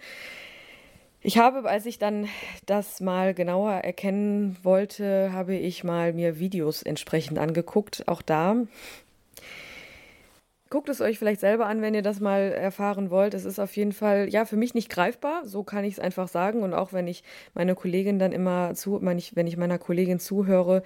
Ich 1.20 1.38
habe, 1.38 1.70
als 1.70 1.86
ich 1.86 2.00
dann 2.00 2.28
das 2.66 3.00
mal 3.00 3.32
genauer 3.32 3.74
erkennen 3.74 4.56
wollte, 4.64 5.32
habe 5.32 5.54
ich 5.54 5.84
mal 5.84 6.14
mir 6.14 6.40
Videos 6.40 6.82
entsprechend 6.82 7.38
angeguckt. 7.38 8.02
Auch 8.08 8.22
da. 8.22 8.56
Guckt 10.68 10.88
es 10.88 11.00
euch 11.00 11.20
vielleicht 11.20 11.38
selber 11.38 11.66
an, 11.66 11.80
wenn 11.80 11.94
ihr 11.94 12.02
das 12.02 12.18
mal 12.18 12.50
erfahren 12.50 13.08
wollt. 13.10 13.34
Es 13.34 13.44
ist 13.44 13.60
auf 13.60 13.76
jeden 13.76 13.92
Fall, 13.92 14.28
ja, 14.28 14.46
für 14.46 14.56
mich 14.56 14.74
nicht 14.74 14.90
greifbar. 14.90 15.46
So 15.46 15.62
kann 15.62 15.84
ich 15.84 15.92
es 15.92 16.00
einfach 16.00 16.26
sagen. 16.26 16.64
Und 16.64 16.74
auch 16.74 16.92
wenn 16.92 17.06
ich 17.06 17.22
meine 17.54 17.76
Kollegin 17.76 18.18
dann 18.18 18.32
immer 18.32 18.74
zu, 18.74 18.98
wenn 19.00 19.18
ich, 19.18 19.36
wenn 19.36 19.46
ich 19.46 19.56
meiner 19.56 19.78
Kollegin 19.78 20.18
zuhöre, 20.18 20.82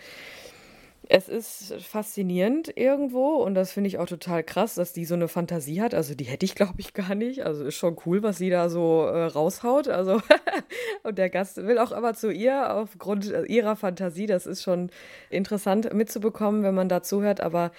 es 1.09 1.29
ist 1.29 1.75
faszinierend 1.83 2.77
irgendwo 2.77 3.37
und 3.37 3.55
das 3.55 3.73
finde 3.73 3.89
ich 3.89 3.99
auch 3.99 4.07
total 4.07 4.43
krass, 4.43 4.75
dass 4.75 4.93
die 4.93 5.05
so 5.05 5.15
eine 5.15 5.29
Fantasie 5.29 5.81
hat. 5.81 5.95
Also 5.95 6.15
die 6.15 6.25
hätte 6.25 6.45
ich, 6.45 6.55
glaube 6.55 6.75
ich, 6.79 6.95
gar 6.95 7.15
nicht. 7.15 7.45
Also 7.45 7.65
ist 7.65 7.77
schon 7.77 7.97
cool, 8.07 8.23
was 8.23 8.39
sie 8.39 8.51
da 8.51 8.69
so 8.69 9.05
äh, 9.05 9.25
raushaut. 9.27 9.89
Also 9.89 10.21
und 11.05 11.19
der 11.19 11.31
Gast 11.31 11.59
will 11.59 11.79
auch 11.79 11.93
aber 11.93 12.15
zu 12.15 12.33
ihr 12.33 12.75
aufgrund 12.75 13.33
ihrer 13.47 13.77
Fantasie. 13.77 14.27
Das 14.27 14.47
ist 14.47 14.63
schon 14.63 14.91
interessant 15.31 15.93
mitzubekommen, 15.93 16.65
wenn 16.65 16.75
man 16.75 16.89
da 16.89 17.03
zuhört. 17.03 17.41
Aber 17.41 17.71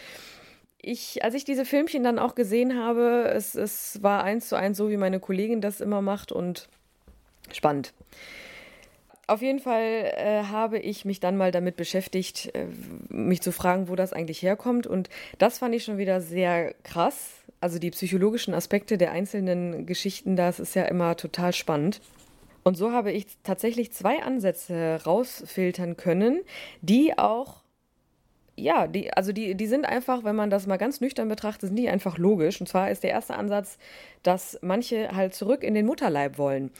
ich, 0.81 1.23
als 1.23 1.33
ich 1.33 1.43
diese 1.43 1.65
Filmchen 1.65 2.03
dann 2.03 2.19
auch 2.19 2.33
gesehen 2.33 2.79
habe, 2.79 3.29
es, 3.33 3.55
es 3.55 4.01
war 4.01 4.23
eins 4.23 4.47
zu 4.47 4.55
eins 4.55 4.77
so, 4.77 4.89
wie 4.89 4.97
meine 4.97 5.19
Kollegin 5.19 5.59
das 5.59 5.81
immer 5.81 6.01
macht 6.01 6.31
und 6.31 6.69
spannend. 7.51 7.93
Auf 9.29 9.41
jeden 9.41 9.59
Fall 9.59 10.13
äh, 10.15 10.43
habe 10.43 10.79
ich 10.79 11.03
mich 11.03 11.19
dann 11.19 11.35
mal 11.35 11.51
damit 11.51 11.75
beschäftigt, 11.75 12.49
äh, 12.55 12.67
mich 13.09 13.41
zu 13.41 13.51
fragen, 13.51 13.89
wo 13.89 13.95
das 13.97 14.13
eigentlich 14.13 14.41
herkommt. 14.41 14.87
Und 14.87 15.09
das 15.37 15.59
fand 15.59 15.75
ich 15.75 15.83
schon 15.83 15.97
wieder 15.97 16.21
sehr 16.21 16.73
krass. 16.83 17.31
Also 17.59 17.77
die 17.77 17.91
psychologischen 17.91 18.53
Aspekte 18.53 18.97
der 18.97 19.11
einzelnen 19.11 19.85
Geschichten, 19.85 20.37
das 20.37 20.61
ist 20.61 20.75
ja 20.75 20.85
immer 20.85 21.17
total 21.17 21.51
spannend. 21.51 21.99
Und 22.63 22.75
so 22.75 22.93
habe 22.93 23.11
ich 23.11 23.27
tatsächlich 23.43 23.91
zwei 23.91 24.21
Ansätze 24.23 25.01
rausfiltern 25.05 25.97
können, 25.97 26.41
die 26.81 27.17
auch 27.17 27.63
ja, 28.59 28.87
die, 28.87 29.13
also 29.13 29.31
die, 29.33 29.53
die 29.53 29.67
sind 29.67 29.85
einfach, 29.85 30.23
wenn 30.23 30.35
man 30.35 30.49
das 30.49 30.65
mal 30.65 30.77
ganz 30.77 30.99
nüchtern 30.99 31.29
betrachtet, 31.29 31.69
sind 31.69 31.75
die 31.75 31.89
einfach 31.89 32.17
logisch. 32.17 32.59
Und 32.59 32.67
zwar 32.67 32.89
ist 32.89 33.03
der 33.03 33.11
erste 33.11 33.35
Ansatz, 33.35 33.77
dass 34.23 34.57
manche 34.63 35.15
halt 35.15 35.35
zurück 35.35 35.63
in 35.63 35.75
den 35.75 35.85
Mutterleib 35.85 36.39
wollen. 36.39 36.71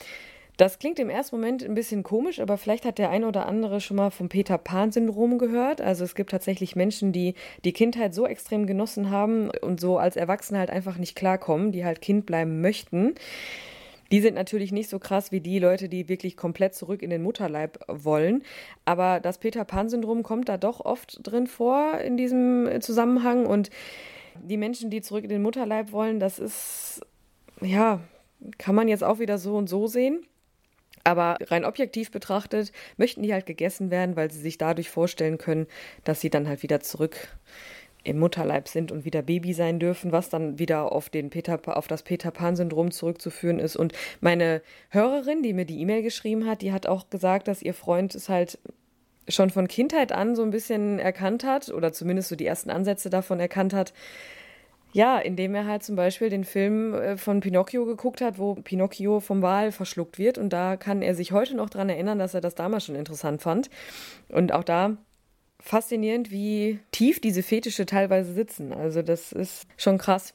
Das 0.58 0.80
klingt 0.80 0.98
im 0.98 1.08
ersten 1.08 1.36
Moment 1.36 1.62
ein 1.62 1.74
bisschen 1.74 2.02
komisch, 2.02 2.40
aber 2.40 2.58
vielleicht 2.58 2.84
hat 2.84 2.98
der 2.98 3.10
ein 3.10 3.22
oder 3.22 3.46
andere 3.46 3.80
schon 3.80 3.96
mal 3.96 4.10
vom 4.10 4.28
Peter 4.28 4.58
Pan-Syndrom 4.58 5.38
gehört. 5.38 5.80
Also 5.80 6.02
es 6.02 6.16
gibt 6.16 6.30
tatsächlich 6.30 6.74
Menschen, 6.74 7.12
die 7.12 7.34
die 7.64 7.72
Kindheit 7.72 8.12
so 8.12 8.26
extrem 8.26 8.66
genossen 8.66 9.08
haben 9.08 9.52
und 9.62 9.78
so 9.78 9.98
als 9.98 10.16
Erwachsene 10.16 10.58
halt 10.58 10.70
einfach 10.70 10.98
nicht 10.98 11.14
klarkommen, 11.14 11.70
die 11.70 11.84
halt 11.84 12.00
Kind 12.00 12.26
bleiben 12.26 12.60
möchten. 12.60 13.14
Die 14.10 14.20
sind 14.20 14.34
natürlich 14.34 14.72
nicht 14.72 14.90
so 14.90 14.98
krass 14.98 15.30
wie 15.30 15.40
die 15.40 15.60
Leute, 15.60 15.88
die 15.88 16.08
wirklich 16.08 16.36
komplett 16.36 16.74
zurück 16.74 17.02
in 17.02 17.10
den 17.10 17.22
Mutterleib 17.22 17.78
wollen. 17.86 18.42
Aber 18.84 19.20
das 19.20 19.38
Peter 19.38 19.64
Pan-Syndrom 19.64 20.24
kommt 20.24 20.48
da 20.48 20.56
doch 20.56 20.80
oft 20.80 21.20
drin 21.22 21.46
vor 21.46 22.00
in 22.00 22.16
diesem 22.16 22.80
Zusammenhang. 22.80 23.46
Und 23.46 23.70
die 24.42 24.56
Menschen, 24.56 24.90
die 24.90 25.02
zurück 25.02 25.22
in 25.22 25.30
den 25.30 25.42
Mutterleib 25.42 25.92
wollen, 25.92 26.18
das 26.18 26.40
ist, 26.40 27.00
ja, 27.60 28.00
kann 28.58 28.74
man 28.74 28.88
jetzt 28.88 29.04
auch 29.04 29.20
wieder 29.20 29.38
so 29.38 29.56
und 29.56 29.68
so 29.68 29.86
sehen. 29.86 30.26
Aber 31.08 31.38
rein 31.40 31.64
objektiv 31.64 32.10
betrachtet 32.10 32.70
möchten 32.98 33.22
die 33.22 33.32
halt 33.32 33.46
gegessen 33.46 33.90
werden, 33.90 34.14
weil 34.14 34.30
sie 34.30 34.40
sich 34.40 34.58
dadurch 34.58 34.90
vorstellen 34.90 35.38
können, 35.38 35.66
dass 36.04 36.20
sie 36.20 36.28
dann 36.28 36.46
halt 36.46 36.62
wieder 36.62 36.80
zurück 36.80 37.16
im 38.04 38.18
Mutterleib 38.18 38.68
sind 38.68 38.92
und 38.92 39.06
wieder 39.06 39.22
Baby 39.22 39.54
sein 39.54 39.78
dürfen, 39.78 40.12
was 40.12 40.28
dann 40.28 40.58
wieder 40.58 40.92
auf, 40.92 41.08
den 41.08 41.30
Peter, 41.30 41.58
auf 41.74 41.86
das 41.86 42.02
Peter 42.02 42.30
Pan-Syndrom 42.30 42.90
zurückzuführen 42.90 43.58
ist. 43.58 43.74
Und 43.74 43.94
meine 44.20 44.60
Hörerin, 44.90 45.42
die 45.42 45.54
mir 45.54 45.64
die 45.64 45.80
E-Mail 45.80 46.02
geschrieben 46.02 46.46
hat, 46.46 46.60
die 46.60 46.72
hat 46.72 46.86
auch 46.86 47.08
gesagt, 47.08 47.48
dass 47.48 47.62
ihr 47.62 47.72
Freund 47.72 48.14
es 48.14 48.28
halt 48.28 48.58
schon 49.28 49.48
von 49.48 49.66
Kindheit 49.66 50.12
an 50.12 50.36
so 50.36 50.42
ein 50.42 50.50
bisschen 50.50 50.98
erkannt 50.98 51.42
hat 51.42 51.70
oder 51.70 51.94
zumindest 51.94 52.28
so 52.28 52.36
die 52.36 52.46
ersten 52.46 52.68
Ansätze 52.68 53.08
davon 53.08 53.40
erkannt 53.40 53.72
hat, 53.72 53.94
ja, 54.92 55.18
indem 55.18 55.54
er 55.54 55.66
halt 55.66 55.82
zum 55.82 55.96
Beispiel 55.96 56.30
den 56.30 56.44
Film 56.44 56.94
äh, 56.94 57.16
von 57.16 57.40
Pinocchio 57.40 57.84
geguckt 57.84 58.20
hat, 58.20 58.38
wo 58.38 58.54
Pinocchio 58.54 59.20
vom 59.20 59.42
Wal 59.42 59.72
verschluckt 59.72 60.18
wird. 60.18 60.38
Und 60.38 60.50
da 60.52 60.76
kann 60.76 61.02
er 61.02 61.14
sich 61.14 61.32
heute 61.32 61.56
noch 61.56 61.70
daran 61.70 61.88
erinnern, 61.88 62.18
dass 62.18 62.34
er 62.34 62.40
das 62.40 62.54
damals 62.54 62.86
schon 62.86 62.94
interessant 62.94 63.42
fand. 63.42 63.68
Und 64.28 64.52
auch 64.52 64.64
da 64.64 64.96
faszinierend, 65.60 66.30
wie 66.30 66.78
tief 66.92 67.20
diese 67.20 67.42
Fetische 67.42 67.84
teilweise 67.84 68.32
sitzen. 68.32 68.72
Also 68.72 69.02
das 69.02 69.32
ist 69.32 69.66
schon 69.76 69.98
krass. 69.98 70.34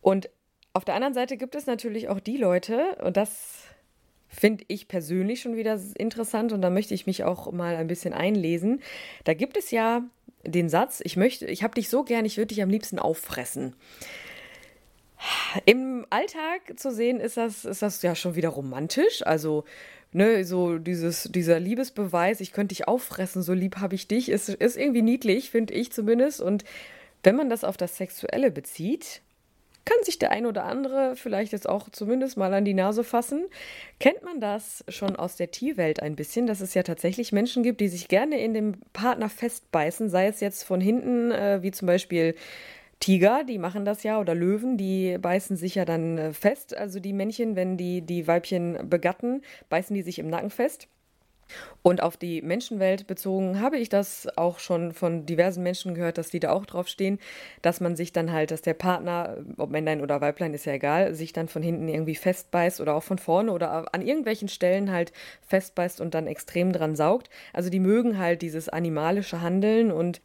Und 0.00 0.28
auf 0.72 0.84
der 0.84 0.94
anderen 0.94 1.14
Seite 1.14 1.36
gibt 1.36 1.54
es 1.54 1.66
natürlich 1.66 2.08
auch 2.08 2.20
die 2.20 2.36
Leute, 2.36 2.96
und 3.02 3.16
das 3.16 3.64
finde 4.38 4.64
ich 4.68 4.88
persönlich 4.88 5.40
schon 5.40 5.56
wieder 5.56 5.80
interessant, 5.96 6.52
und 6.52 6.62
da 6.62 6.70
möchte 6.70 6.94
ich 6.94 7.06
mich 7.06 7.24
auch 7.24 7.50
mal 7.52 7.76
ein 7.76 7.86
bisschen 7.86 8.12
einlesen. 8.12 8.80
Da 9.24 9.34
gibt 9.34 9.56
es 9.56 9.70
ja 9.70 10.02
den 10.44 10.68
Satz, 10.68 11.00
ich 11.02 11.16
möchte, 11.16 11.46
ich 11.46 11.62
habe 11.62 11.74
dich 11.74 11.88
so 11.88 12.04
gern, 12.04 12.24
ich 12.24 12.36
würde 12.36 12.48
dich 12.48 12.62
am 12.62 12.70
liebsten 12.70 12.98
auffressen. 12.98 13.74
Im 15.64 16.06
Alltag 16.10 16.78
zu 16.78 16.92
sehen 16.92 17.20
ist 17.20 17.36
das, 17.36 17.64
ist 17.64 17.82
das 17.82 18.02
ja 18.02 18.14
schon 18.14 18.36
wieder 18.36 18.50
romantisch. 18.50 19.26
Also 19.26 19.64
ne, 20.12 20.44
so 20.44 20.78
dieses, 20.78 21.24
dieser 21.24 21.58
Liebesbeweis, 21.58 22.40
ich 22.40 22.52
könnte 22.52 22.74
dich 22.74 22.86
auffressen, 22.86 23.42
so 23.42 23.54
lieb 23.54 23.78
habe 23.78 23.94
ich 23.94 24.08
dich, 24.08 24.28
ist, 24.28 24.48
ist 24.48 24.76
irgendwie 24.76 25.02
niedlich, 25.02 25.50
finde 25.50 25.74
ich 25.74 25.90
zumindest. 25.90 26.40
Und 26.40 26.64
wenn 27.22 27.36
man 27.36 27.48
das 27.48 27.64
auf 27.64 27.76
das 27.76 27.96
Sexuelle 27.96 28.50
bezieht, 28.50 29.22
kann 29.86 29.96
sich 30.02 30.18
der 30.18 30.32
ein 30.32 30.44
oder 30.44 30.64
andere 30.64 31.16
vielleicht 31.16 31.52
jetzt 31.52 31.68
auch 31.68 31.88
zumindest 31.88 32.36
mal 32.36 32.52
an 32.52 32.66
die 32.66 32.74
Nase 32.74 33.04
fassen. 33.04 33.46
Kennt 34.00 34.22
man 34.22 34.40
das 34.40 34.84
schon 34.88 35.16
aus 35.16 35.36
der 35.36 35.50
Tierwelt 35.50 36.02
ein 36.02 36.16
bisschen, 36.16 36.46
dass 36.46 36.60
es 36.60 36.74
ja 36.74 36.82
tatsächlich 36.82 37.32
Menschen 37.32 37.62
gibt, 37.62 37.80
die 37.80 37.88
sich 37.88 38.08
gerne 38.08 38.38
in 38.38 38.52
dem 38.52 38.80
Partner 38.92 39.30
festbeißen, 39.30 40.10
sei 40.10 40.26
es 40.26 40.40
jetzt 40.40 40.64
von 40.64 40.80
hinten, 40.80 41.30
äh, 41.30 41.62
wie 41.62 41.70
zum 41.70 41.86
Beispiel 41.86 42.34
Tiger, 43.00 43.44
die 43.44 43.58
machen 43.58 43.84
das 43.84 44.02
ja, 44.02 44.18
oder 44.20 44.34
Löwen, 44.34 44.76
die 44.76 45.18
beißen 45.18 45.56
sich 45.56 45.76
ja 45.76 45.84
dann 45.84 46.18
äh, 46.18 46.32
fest. 46.32 46.76
Also 46.76 46.98
die 46.98 47.12
Männchen, 47.12 47.54
wenn 47.54 47.76
die 47.76 48.02
die 48.02 48.26
Weibchen 48.26 48.90
begatten, 48.90 49.42
beißen 49.68 49.94
die 49.94 50.02
sich 50.02 50.18
im 50.18 50.28
Nacken 50.28 50.50
fest. 50.50 50.88
Und 51.82 52.02
auf 52.02 52.16
die 52.16 52.42
Menschenwelt 52.42 53.06
bezogen 53.06 53.60
habe 53.60 53.78
ich 53.78 53.88
das 53.88 54.28
auch 54.36 54.58
schon 54.58 54.92
von 54.92 55.26
diversen 55.26 55.62
Menschen 55.62 55.94
gehört, 55.94 56.18
dass 56.18 56.30
die 56.30 56.40
da 56.40 56.50
auch 56.50 56.66
drauf 56.66 56.88
stehen, 56.88 57.18
dass 57.62 57.80
man 57.80 57.94
sich 57.94 58.12
dann 58.12 58.32
halt, 58.32 58.50
dass 58.50 58.62
der 58.62 58.74
Partner, 58.74 59.36
ob 59.56 59.70
Männlein 59.70 60.00
oder 60.00 60.20
Weiblein, 60.20 60.54
ist 60.54 60.66
ja 60.66 60.72
egal, 60.72 61.14
sich 61.14 61.32
dann 61.32 61.48
von 61.48 61.62
hinten 61.62 61.88
irgendwie 61.88 62.16
festbeißt 62.16 62.80
oder 62.80 62.94
auch 62.94 63.02
von 63.02 63.18
vorne 63.18 63.52
oder 63.52 63.94
an 63.94 64.02
irgendwelchen 64.02 64.48
Stellen 64.48 64.90
halt 64.90 65.12
festbeißt 65.46 66.00
und 66.00 66.14
dann 66.14 66.26
extrem 66.26 66.72
dran 66.72 66.96
saugt. 66.96 67.30
Also 67.52 67.70
die 67.70 67.80
mögen 67.80 68.18
halt 68.18 68.42
dieses 68.42 68.68
animalische 68.68 69.40
Handeln 69.40 69.92
und 69.92 70.20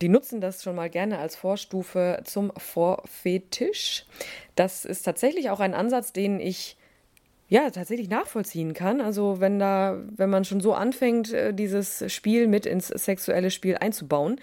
die 0.00 0.08
nutzen 0.08 0.40
das 0.40 0.62
schon 0.62 0.76
mal 0.76 0.90
gerne 0.90 1.18
als 1.18 1.36
Vorstufe 1.36 2.20
zum 2.24 2.52
Vorfetisch. 2.56 4.06
Das 4.54 4.84
ist 4.84 5.02
tatsächlich 5.02 5.50
auch 5.50 5.60
ein 5.60 5.74
Ansatz, 5.74 6.12
den 6.12 6.40
ich 6.40 6.76
ja 7.48 7.70
tatsächlich 7.70 8.08
nachvollziehen 8.08 8.74
kann. 8.74 9.00
Also 9.00 9.40
wenn 9.40 9.58
da, 9.58 9.98
wenn 10.16 10.30
man 10.30 10.44
schon 10.44 10.60
so 10.60 10.74
anfängt, 10.74 11.32
äh, 11.32 11.52
dieses 11.52 12.12
Spiel 12.12 12.46
mit 12.46 12.66
ins 12.66 12.88
sexuelle 12.88 13.50
Spiel 13.50 13.76
einzubauen, 13.76 14.40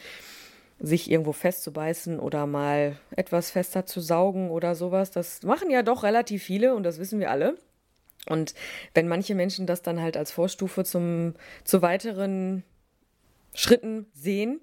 sich 0.80 1.10
irgendwo 1.10 1.32
festzubeißen 1.32 2.20
oder 2.20 2.48
mal 2.48 2.98
etwas 3.16 3.52
fester 3.52 3.86
zu 3.86 4.02
saugen 4.02 4.50
oder 4.50 4.76
sowas, 4.76 5.12
das 5.12 5.44
machen 5.44 5.70
ja 5.70 5.84
doch 5.84 6.04
relativ 6.04 6.44
viele 6.44 6.76
und 6.76 6.84
das 6.84 7.00
wissen 7.00 7.20
wir 7.20 7.32
alle. 7.32 7.58
Und 8.28 8.56
wenn 8.94 9.08
manche 9.08 9.36
Menschen 9.36 9.68
das 9.68 9.84
dann 9.84 10.02
halt 10.02 10.18
als 10.18 10.32
Vorstufe 10.32 10.84
zum, 10.84 11.36
zu 11.64 11.82
weiteren 11.82 12.64
Schritten 13.54 14.08
sehen, 14.14 14.60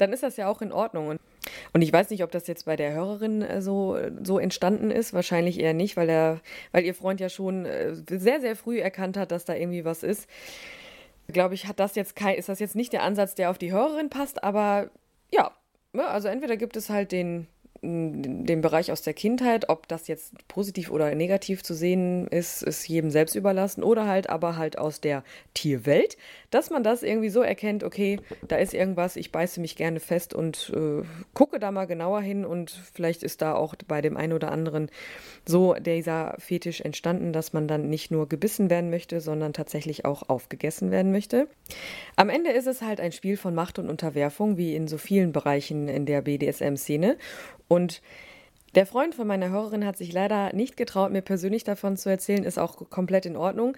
dann 0.00 0.12
ist 0.12 0.22
das 0.22 0.36
ja 0.36 0.48
auch 0.48 0.62
in 0.62 0.72
Ordnung. 0.72 1.18
Und 1.72 1.82
ich 1.82 1.92
weiß 1.92 2.10
nicht, 2.10 2.22
ob 2.22 2.30
das 2.30 2.46
jetzt 2.46 2.64
bei 2.64 2.76
der 2.76 2.92
Hörerin 2.92 3.42
äh, 3.42 3.62
so, 3.62 3.98
so 4.22 4.38
entstanden 4.38 4.90
ist. 4.90 5.12
Wahrscheinlich 5.12 5.60
eher 5.60 5.74
nicht, 5.74 5.96
weil, 5.96 6.08
er, 6.08 6.40
weil 6.72 6.84
ihr 6.84 6.94
Freund 6.94 7.20
ja 7.20 7.28
schon 7.28 7.66
äh, 7.66 7.94
sehr, 8.08 8.40
sehr 8.40 8.56
früh 8.56 8.80
erkannt 8.80 9.16
hat, 9.16 9.30
dass 9.30 9.44
da 9.44 9.54
irgendwie 9.54 9.84
was 9.84 10.02
ist. 10.02 10.28
Glaube 11.28 11.54
ich, 11.54 11.66
hat 11.66 11.78
das 11.78 11.94
jetzt 11.94 12.16
kein, 12.16 12.36
ist 12.36 12.48
das 12.48 12.58
jetzt 12.58 12.74
nicht 12.74 12.92
der 12.92 13.02
Ansatz, 13.02 13.34
der 13.34 13.50
auf 13.50 13.58
die 13.58 13.72
Hörerin 13.72 14.10
passt, 14.10 14.42
aber 14.42 14.90
ja, 15.32 15.52
ne, 15.92 16.06
also 16.06 16.28
entweder 16.28 16.56
gibt 16.56 16.76
es 16.76 16.90
halt 16.90 17.12
den, 17.12 17.46
den 17.82 18.60
Bereich 18.60 18.92
aus 18.92 19.02
der 19.02 19.14
Kindheit, 19.14 19.68
ob 19.68 19.88
das 19.88 20.06
jetzt 20.06 20.46
positiv 20.48 20.90
oder 20.90 21.14
negativ 21.14 21.62
zu 21.62 21.72
sehen 21.72 22.26
ist, 22.28 22.62
ist 22.62 22.86
jedem 22.88 23.10
selbst 23.10 23.34
überlassen 23.34 23.82
oder 23.82 24.06
halt 24.06 24.28
aber 24.28 24.56
halt 24.56 24.76
aus 24.76 25.00
der 25.00 25.24
Tierwelt, 25.54 26.18
dass 26.50 26.70
man 26.70 26.82
das 26.82 27.02
irgendwie 27.02 27.30
so 27.30 27.42
erkennt, 27.42 27.84
okay, 27.84 28.18
da 28.46 28.56
ist 28.56 28.74
irgendwas, 28.74 29.16
ich 29.16 29.32
beiße 29.32 29.60
mich 29.60 29.76
gerne 29.76 30.00
fest 30.00 30.34
und 30.34 30.72
äh, 30.74 31.02
gucke 31.32 31.60
da 31.60 31.70
mal 31.70 31.86
genauer 31.86 32.20
hin 32.20 32.44
und 32.44 32.70
vielleicht 32.92 33.22
ist 33.22 33.40
da 33.40 33.54
auch 33.54 33.74
bei 33.86 34.00
dem 34.00 34.16
einen 34.16 34.32
oder 34.32 34.50
anderen 34.50 34.90
so 35.46 35.74
dieser 35.74 36.34
Fetisch 36.38 36.80
entstanden, 36.80 37.32
dass 37.32 37.52
man 37.52 37.68
dann 37.68 37.88
nicht 37.88 38.10
nur 38.10 38.28
gebissen 38.28 38.68
werden 38.68 38.90
möchte, 38.90 39.20
sondern 39.20 39.52
tatsächlich 39.52 40.04
auch 40.04 40.28
aufgegessen 40.28 40.90
werden 40.90 41.12
möchte. 41.12 41.48
Am 42.16 42.28
Ende 42.28 42.50
ist 42.50 42.66
es 42.66 42.82
halt 42.82 43.00
ein 43.00 43.12
Spiel 43.12 43.36
von 43.36 43.54
Macht 43.54 43.78
und 43.78 43.88
Unterwerfung, 43.88 44.56
wie 44.56 44.74
in 44.74 44.88
so 44.88 44.98
vielen 44.98 45.32
Bereichen 45.32 45.88
in 45.88 46.04
der 46.04 46.22
BDSM-Szene 46.22 47.16
und 47.68 48.02
der 48.76 48.86
Freund 48.86 49.16
von 49.16 49.26
meiner 49.26 49.50
Hörerin 49.50 49.84
hat 49.84 49.96
sich 49.96 50.12
leider 50.12 50.52
nicht 50.52 50.76
getraut, 50.76 51.10
mir 51.10 51.22
persönlich 51.22 51.64
davon 51.64 51.96
zu 51.96 52.08
erzählen, 52.08 52.44
ist 52.44 52.58
auch 52.58 52.88
komplett 52.88 53.26
in 53.26 53.36
Ordnung. 53.36 53.76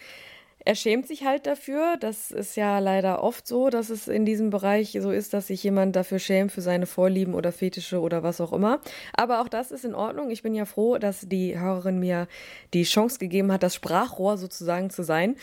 Er 0.64 0.74
schämt 0.74 1.06
sich 1.08 1.24
halt 1.24 1.46
dafür. 1.46 1.96
Das 1.98 2.30
ist 2.30 2.56
ja 2.56 2.78
leider 2.78 3.22
oft 3.22 3.46
so, 3.46 3.68
dass 3.68 3.90
es 3.90 4.08
in 4.08 4.24
diesem 4.24 4.50
Bereich 4.50 4.96
so 5.00 5.10
ist, 5.10 5.34
dass 5.34 5.48
sich 5.48 5.62
jemand 5.62 5.96
dafür 5.96 6.18
schämt 6.18 6.52
für 6.52 6.60
seine 6.60 6.86
Vorlieben 6.86 7.34
oder 7.34 7.52
Fetische 7.52 8.00
oder 8.00 8.22
was 8.22 8.40
auch 8.40 8.52
immer. 8.52 8.80
Aber 9.12 9.40
auch 9.40 9.48
das 9.48 9.72
ist 9.72 9.84
in 9.84 9.94
Ordnung. 9.94 10.30
Ich 10.30 10.42
bin 10.42 10.54
ja 10.54 10.64
froh, 10.64 10.98
dass 10.98 11.26
die 11.28 11.58
Hörerin 11.58 11.98
mir 11.98 12.28
die 12.74 12.84
Chance 12.84 13.18
gegeben 13.18 13.50
hat, 13.50 13.62
das 13.62 13.74
Sprachrohr 13.74 14.36
sozusagen 14.36 14.90
zu 14.90 15.02
sein 15.02 15.36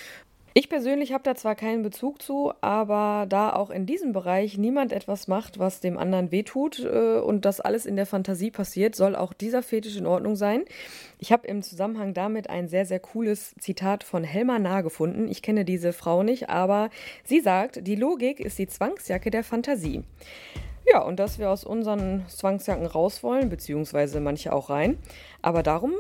ich 0.54 0.70
persönlich 0.70 1.14
habe 1.14 1.24
da 1.24 1.36
zwar 1.36 1.56
keinen 1.56 1.84
Bezug 1.84 2.22
zu, 2.22 2.52
aber 2.62 3.26
da 3.30 3.54
auch 3.54 3.70
in 3.70 3.86
diesem 3.86 4.14
Bereich 4.14 4.58
niemand 4.58 4.92
etwas 4.92 5.28
macht, 5.28 5.60
was 5.60 5.80
dem 5.80 5.98
anderen 5.98 6.32
wehtut 6.32 6.80
äh, 6.80 7.20
und 7.20 7.46
das 7.46 7.62
alles 7.62 7.86
in 7.86 7.96
der 7.96 8.06
Fantasie 8.06 8.50
passiert, 8.50 8.96
soll 8.96 9.16
auch 9.16 9.34
dieser 9.34 9.62
Fetisch 9.62 9.98
in 9.98 10.08
Ordnung 10.08 10.36
sein. 10.36 10.66
Ich 11.20 11.32
habe 11.32 11.48
im 11.48 11.62
Zusammenhang 11.62 12.14
damit 12.14 12.50
ein 12.50 12.68
sehr, 12.68 12.86
sehr 12.86 13.00
cooles 13.00 13.54
Zitat 13.60 14.04
von 14.04 14.24
Helma 14.24 14.58
Nah 14.58 14.82
gefunden. 14.82 15.28
Ich 15.28 15.42
kenne 15.42 15.66
diese 15.66 15.94
Frau 15.94 16.24
nicht, 16.24 16.50
aber 16.50 16.90
sie 17.24 17.42
sagt, 17.42 17.86
die 17.86 17.96
Logik 17.96 18.40
ist 18.40 18.58
die 18.58 18.68
Zwangsjacke 18.68 19.30
der 19.30 19.44
Fantasie. 19.44 20.04
Ja, 20.92 21.04
und 21.04 21.20
dass 21.20 21.38
wir 21.38 21.52
aus 21.52 21.64
unseren 21.64 22.26
Zwangsjacken 22.28 22.88
raus 22.88 23.22
wollen, 23.22 23.50
beziehungsweise 23.50 24.20
manche 24.20 24.52
auch 24.52 24.72
rein. 24.72 24.98
Aber 25.44 25.62
darum 25.62 25.94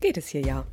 geht 0.00 0.16
es 0.16 0.26
hier 0.26 0.40
ja. 0.40 0.64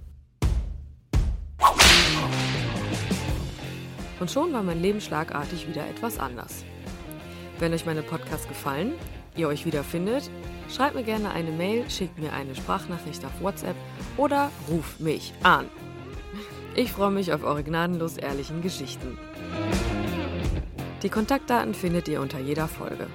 Und 4.21 4.29
schon 4.29 4.53
war 4.53 4.62
mein 4.62 4.84
Leben 4.84 5.01
schlagartig 5.01 5.67
wieder 5.67 5.88
etwas 5.89 6.19
anders. 6.19 6.63
Wenn 7.57 7.73
euch 7.73 7.88
meine 7.88 8.03
Podcasts 8.03 8.47
gefallen, 8.47 8.93
ihr 9.36 9.47
euch 9.47 9.65
wiederfindet, 9.65 10.29
schreibt 10.69 10.93
mir 10.93 11.01
gerne 11.01 11.31
eine 11.31 11.49
Mail, 11.49 11.89
schickt 11.89 12.19
mir 12.19 12.31
eine 12.31 12.53
Sprachnachricht 12.53 13.25
auf 13.25 13.41
WhatsApp 13.41 13.75
oder 14.17 14.51
ruft 14.69 14.99
mich 14.99 15.34
an. 15.41 15.67
Ich 16.75 16.91
freue 16.91 17.10
mich 17.10 17.34
auf 17.34 17.43
eure 17.43 17.63
gnadenlos 17.63 18.17
ehrlichen 18.17 18.62
Geschichten. 18.62 19.17
Die 21.01 21.10
Kontaktdaten 21.10 21.73
findet 21.73 22.07
ihr 22.07 22.21
unter 22.21 22.39
jeder 22.39 22.67
Folge. 22.67 23.07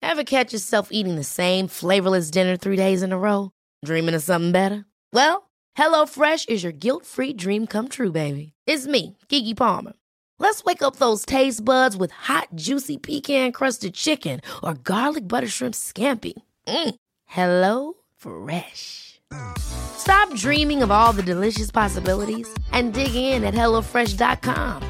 Ever 0.00 0.22
catch 0.24 0.52
yourself 0.52 0.92
eating 0.92 1.16
the 1.16 1.24
same 1.24 1.68
flavorless 1.68 2.30
dinner 2.30 2.56
three 2.56 2.76
days 2.76 3.02
in 3.02 3.12
a 3.12 3.16
row? 3.16 3.50
Dreaming 3.84 4.14
of 4.14 4.22
something 4.22 4.52
better? 4.52 4.87
Well, 5.12 5.50
HelloFresh 5.76 6.48
is 6.48 6.62
your 6.62 6.72
guilt-free 6.72 7.34
dream 7.34 7.66
come 7.66 7.88
true, 7.88 8.12
baby. 8.12 8.52
It's 8.66 8.86
me, 8.86 9.16
Gigi 9.28 9.54
Palmer. 9.54 9.92
Let's 10.38 10.64
wake 10.64 10.82
up 10.82 10.96
those 10.96 11.26
taste 11.26 11.64
buds 11.64 11.96
with 11.96 12.10
hot, 12.12 12.48
juicy 12.54 12.96
pecan-crusted 12.96 13.94
chicken 13.94 14.40
or 14.62 14.74
garlic 14.74 15.26
butter 15.26 15.48
shrimp 15.48 15.74
scampi. 15.74 16.34
Mm. 16.66 16.94
Hello 17.26 17.94
Fresh. 18.16 19.20
Stop 19.58 20.32
dreaming 20.34 20.82
of 20.82 20.90
all 20.90 21.12
the 21.12 21.22
delicious 21.22 21.70
possibilities 21.70 22.48
and 22.72 22.94
dig 22.94 23.14
in 23.14 23.44
at 23.44 23.54
HelloFresh.com. 23.54 24.82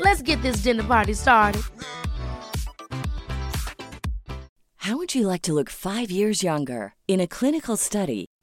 Let's 0.00 0.22
get 0.22 0.40
this 0.42 0.62
dinner 0.62 0.84
party 0.84 1.14
started. 1.14 1.62
How 4.76 4.96
would 4.96 5.16
you 5.16 5.26
like 5.26 5.42
to 5.42 5.52
look 5.52 5.68
five 5.68 6.12
years 6.12 6.44
younger? 6.44 6.94
In 7.08 7.20
a 7.20 7.26
clinical 7.26 7.76
study, 7.76 8.25